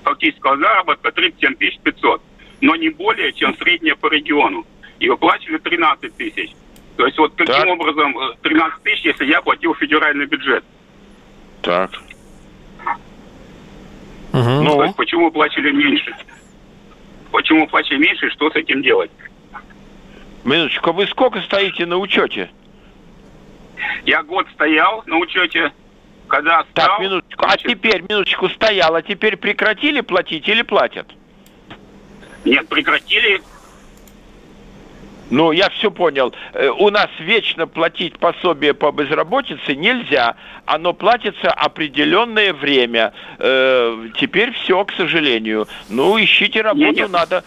[0.04, 2.22] фактического заработка 37 500,
[2.62, 4.66] но не более, чем средняя по региону.
[5.00, 6.52] И выплачивали 13 тысяч.
[6.98, 7.68] То есть вот каким так.
[7.68, 10.64] образом 13 э, тысяч, если я платил федеральный бюджет?
[11.64, 11.92] Так.
[14.34, 14.50] Угу.
[14.64, 16.16] Ну, то есть почему платили меньше?
[17.32, 19.10] Почему платили меньше и что с этим делать?
[20.44, 22.50] Минуточку, а вы сколько стоите на учете?
[24.06, 25.72] Я год стоял на учете
[26.32, 26.88] когда стал...
[26.88, 27.46] Так, минуточку.
[27.46, 31.08] А теперь, минуточку, стоял, а теперь прекратили платить или платят?
[32.46, 33.42] Нет, прекратили.
[35.30, 36.34] Ну, я все понял.
[36.54, 40.36] Э, у нас вечно платить пособие по безработице нельзя.
[40.66, 43.14] Оно платится определенное время.
[43.38, 45.68] Э, теперь все, к сожалению.
[45.90, 47.12] Ну, ищите работу, нет, нет.
[47.12, 47.44] надо.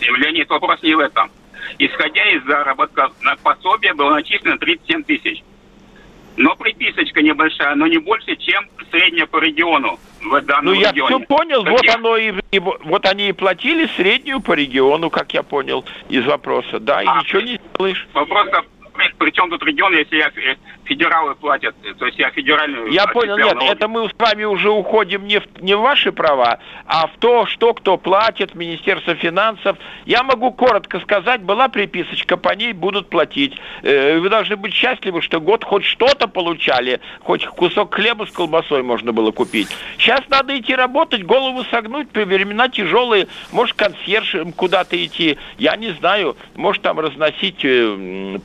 [0.00, 1.30] Леонид, вопрос не в этом.
[1.78, 5.42] Исходя из заработка на пособие было начислено 37 тысяч
[6.36, 11.16] но приписочка небольшая, но не больше, чем средняя по региону в данном Ну, я регионе.
[11.16, 11.94] все понял, так вот я...
[11.94, 16.78] оно и, и вот они и платили среднюю по региону, как я понял из вопроса,
[16.78, 18.06] да, и а, ничего не сделаешь.
[18.12, 18.48] Вопрос
[19.18, 20.30] причем тут регион, если я
[20.84, 22.90] федералы платят, то есть я федеральную...
[22.92, 23.72] Я понял, нет, налоги.
[23.72, 27.46] это мы с вами уже уходим не в, не в ваши права, а в то,
[27.46, 29.76] что кто платит, Министерство финансов.
[30.04, 33.58] Я могу коротко сказать, была приписочка, по ней будут платить.
[33.82, 38.82] Э, вы должны быть счастливы, что год хоть что-то получали, хоть кусок хлеба с колбасой
[38.82, 39.68] можно было купить.
[39.98, 46.36] Сейчас надо идти работать, голову согнуть, времена тяжелые, может консьерж куда-то идти, я не знаю,
[46.54, 48.38] может там разносить э,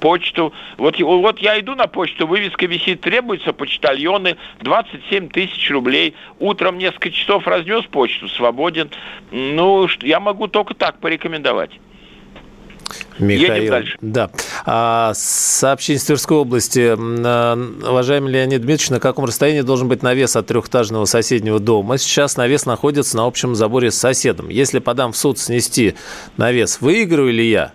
[0.49, 0.53] почту.
[0.77, 6.15] Вот, вот я иду на почту, вывеска висит, требуется почтальоны, 27 тысяч рублей.
[6.39, 8.89] Утром несколько часов разнес почту, свободен.
[9.31, 11.71] Ну, я могу только так порекомендовать.
[13.19, 13.53] Михаил.
[13.53, 13.97] Едем дальше.
[14.01, 14.29] Да.
[14.65, 16.93] А, сообщение из Тверской области.
[16.97, 17.55] А,
[17.87, 21.97] уважаемый Леонид Дмитриевич, на каком расстоянии должен быть навес от трехэтажного соседнего дома?
[21.97, 24.49] Сейчас навес находится на общем заборе с соседом.
[24.49, 25.95] Если подам в суд снести
[26.35, 27.71] навес, выиграю ли я?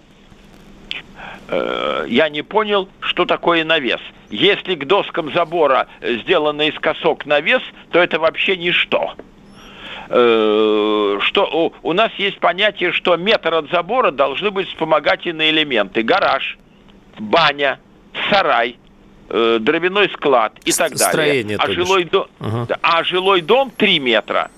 [1.49, 4.01] Э, я не понял, что такое навес.
[4.31, 9.15] Если к доскам забора сделан наискосок навес, то это вообще ничто.
[10.09, 16.03] Э, что у, у нас есть понятие, что метр от забора должны быть вспомогательные элементы.
[16.03, 16.59] Гараж,
[17.19, 17.81] баня,
[18.31, 18.79] сарай,
[19.29, 21.09] э, дровяной склад и так далее.
[21.09, 22.67] Строение, а, жилой дом, угу.
[22.83, 24.51] а жилой дом 3 метра.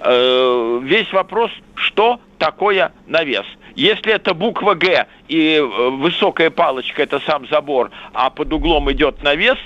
[0.00, 3.46] Э, весь вопрос, что такое навес.
[3.74, 9.22] Если это буква Г и э, высокая палочка это сам забор, а под углом идет
[9.22, 9.58] навес,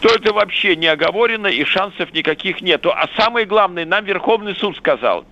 [0.00, 2.90] то это вообще не оговорено и шансов никаких нету.
[2.90, 5.24] А самое главное, нам Верховный суд сказал,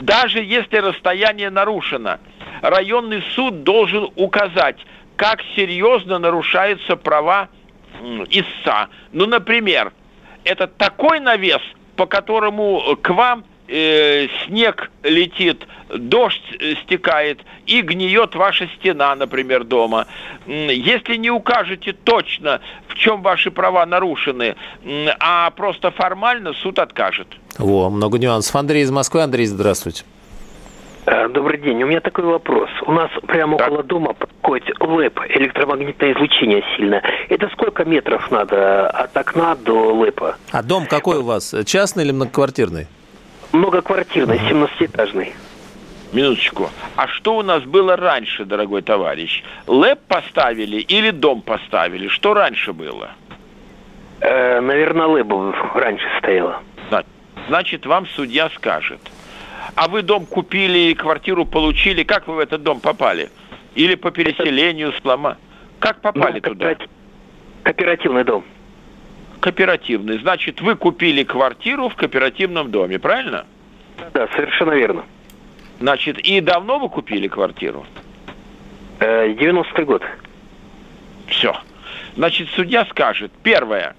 [0.00, 2.18] даже если расстояние нарушено,
[2.60, 4.76] районный суд должен указать,
[5.16, 7.48] как серьезно нарушаются права
[8.28, 8.88] истца.
[9.12, 9.92] Ну, например,
[10.44, 11.62] это такой навес,
[11.96, 19.64] по которому к вам э, снег летит, дождь э, стекает и гниет ваша стена, например,
[19.64, 20.06] дома.
[20.46, 24.56] Если не укажете точно, в чем ваши права нарушены,
[25.18, 27.28] а просто формально, суд откажет.
[27.58, 28.54] Во, много нюансов.
[28.56, 29.22] Андрей из Москвы.
[29.22, 30.04] Андрей, здравствуйте.
[31.06, 31.82] Э, добрый день.
[31.82, 32.70] У меня такой вопрос.
[32.86, 33.68] У нас прямо так.
[33.68, 37.02] около дома проходит ЛЭП, электромагнитное излучение сильно.
[37.28, 40.36] Это сколько метров надо от окна до ЛЭПа?
[40.50, 41.54] А дом какой у вас?
[41.66, 42.86] Частный или многоквартирный?
[43.54, 45.32] Многоквартирный, 17-этажный.
[46.12, 46.70] Минуточку.
[46.96, 49.44] А что у нас было раньше, дорогой товарищ?
[49.68, 52.08] ЛЭП поставили или дом поставили?
[52.08, 53.12] Что раньше было?
[54.20, 56.62] Э, наверное, ЛЭП раньше стояло.
[57.46, 58.98] Значит, вам судья скажет.
[59.76, 62.02] А вы дом купили, квартиру получили.
[62.02, 63.30] Как вы в этот дом попали?
[63.76, 65.36] Или по переселению, слома?
[65.78, 66.74] Как попали ну, туда?
[67.62, 68.44] Кооперативный дом
[69.44, 70.18] кооперативный.
[70.20, 73.44] Значит, вы купили квартиру в кооперативном доме, правильно?
[74.14, 75.04] Да, совершенно верно.
[75.80, 77.84] Значит, и давно вы купили квартиру?
[79.00, 80.02] 90-й э, год.
[81.26, 81.54] Все.
[82.16, 83.94] Значит, судья скажет, первое,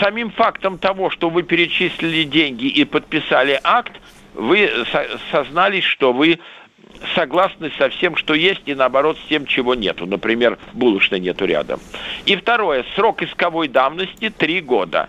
[0.00, 3.92] самим фактом того, что вы перечислили деньги и подписали акт,
[4.34, 4.70] вы
[5.30, 6.40] сознались, что вы
[7.14, 10.06] согласны со всем, что есть, и наоборот с тем, чего нету.
[10.06, 11.80] Например, булочной нету рядом.
[12.26, 15.08] И второе, срок исковой давности три года.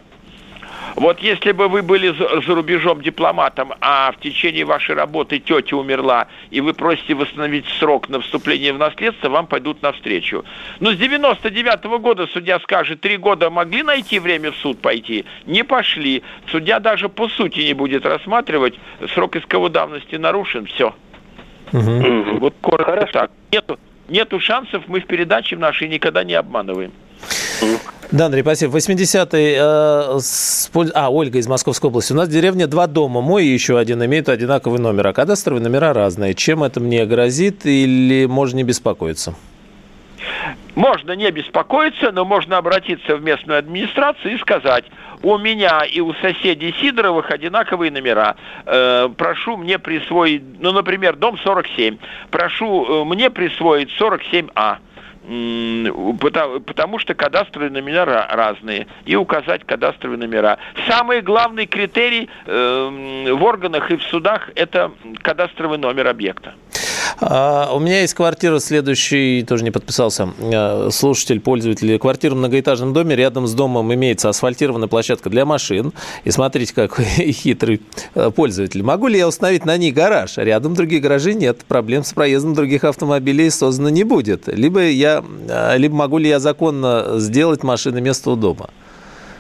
[0.96, 6.28] Вот если бы вы были за рубежом дипломатом, а в течение вашей работы тетя умерла,
[6.52, 10.46] и вы просите восстановить срок на вступление в наследство, вам пойдут навстречу.
[10.80, 15.26] Но с 99 -го года судья скажет, три года могли найти время в суд пойти?
[15.46, 16.24] Не пошли.
[16.52, 18.76] Судья даже по сути не будет рассматривать,
[19.14, 20.94] срок исковой давности нарушен, все.
[21.74, 22.40] Угу.
[22.40, 23.12] Вот коротко Хорошо.
[23.14, 23.32] так.
[23.52, 26.92] Нету, нету шансов, мы в передаче нашей никогда не обманываем.
[28.12, 28.78] Да, Андрей, спасибо.
[28.78, 29.56] 80-й...
[29.58, 32.14] Э, а, Ольга из Московской области.
[32.14, 33.22] У нас в деревне два дома.
[33.22, 36.36] Мой и еще один имеют одинаковый номер, а кадастровые номера разные.
[36.36, 39.36] Чем это мне грозит или можно не беспокоиться?
[40.76, 44.86] Можно не беспокоиться, но можно обратиться в местную администрацию и сказать,
[45.24, 48.36] у меня и у соседей Сидоровых одинаковые номера.
[48.66, 51.98] Э, прошу мне присвоить, ну, например, дом 47.
[52.30, 54.78] Прошу э, мне присвоить 47А
[56.20, 60.58] потому, потому что кадастровые номера разные, и указать кадастровые номера.
[60.88, 64.92] Самый главный критерий э, в органах и в судах– это
[65.22, 66.54] кадастровый номер объекта.
[67.20, 71.98] А, у меня есть квартира, следующий, тоже не подписался, э, слушатель, пользователь.
[71.98, 75.94] Квартира в многоэтажном доме, рядом с домом имеется асфальтированная площадка для машин.
[76.24, 77.82] И смотрите, какой хитрый
[78.16, 78.84] э, пользователь.
[78.84, 80.38] Могу ли я установить на ней гараж?
[80.38, 81.60] Рядом других гаражей нет.
[81.68, 84.48] Проблем с проездом других автомобилей создано не будет.
[84.48, 88.70] Либо, я, э, либо могу ли я законно сделать машины место у дома?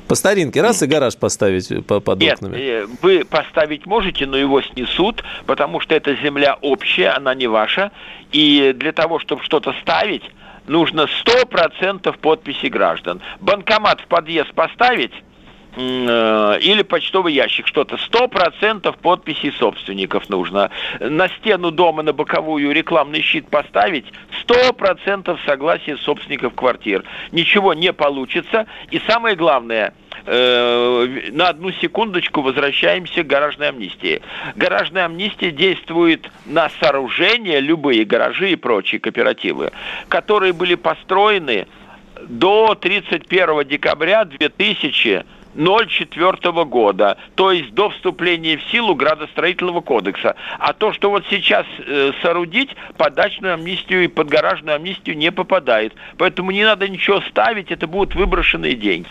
[0.08, 2.58] По старинке раз и гараж поставить под Нет, окнами?
[2.58, 7.91] Нет, вы поставить можете, но его снесут, потому что эта земля общая, она не ваша.
[8.32, 10.24] И для того, чтобы что-то ставить,
[10.68, 13.22] нужно 100% подписи граждан.
[13.39, 15.24] Банкомат в подъезд поставить, Э,
[15.78, 17.97] или почтовый ящик, что-то.
[17.97, 20.69] Сто процентов подписей собственников нужно.
[20.99, 24.05] На стену дома, на боковую рекламный щит поставить,
[24.41, 27.03] сто процентов согласия собственников квартир.
[27.32, 28.67] Ничего не получится.
[28.91, 29.93] И самое главное,
[30.26, 34.21] э, на одну секундочку возвращаемся к гаражной амнистии.
[34.55, 39.71] Гаражная амнистия действует на сооружения, любые гаражи и прочие кооперативы,
[40.07, 41.67] которые были построены
[42.28, 45.26] до 31 декабря 2000
[45.56, 50.36] 04 года, то есть до вступления в силу градостроительного кодекса.
[50.60, 55.32] А то, что вот сейчас э, соорудить, под дачную амнистию и под гаражную амнистию не
[55.32, 55.93] попадает.
[56.18, 59.08] Поэтому не надо ничего ставить, это будут выброшенные деньги.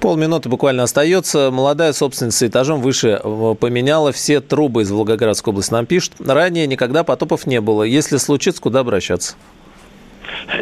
[0.00, 1.50] Полминуты буквально остается.
[1.50, 5.72] Молодая собственница этажом выше э, поменяла все трубы из Волгоградской области.
[5.72, 7.82] Нам пишут, ранее никогда потопов не было.
[7.82, 9.34] Если случится, куда обращаться?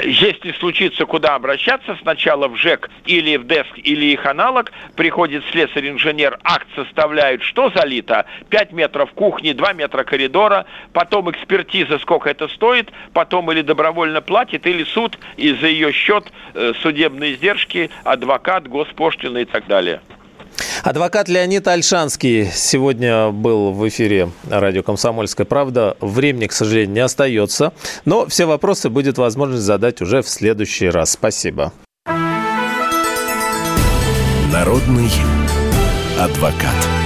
[0.05, 6.39] Если случится, куда обращаться, сначала в ЖЭК или в ДЭСК или их аналог, приходит слесарь-инженер,
[6.45, 12.91] акт составляет, что залито, 5 метров кухни, 2 метра коридора, потом экспертиза, сколько это стоит,
[13.13, 19.39] потом или добровольно платит, или суд, и за ее счет э, судебные издержки, адвокат, госпошлина
[19.39, 20.01] и так далее.
[20.83, 25.97] Адвокат Леонид Альшанский сегодня был в эфире радио «Комсомольская правда».
[26.01, 27.73] Времени, к сожалению, не остается,
[28.05, 31.13] но все вопросы будет возможность задать уже в следующий раз.
[31.13, 31.73] Спасибо.
[34.53, 35.11] Народный
[36.19, 37.06] адвокат.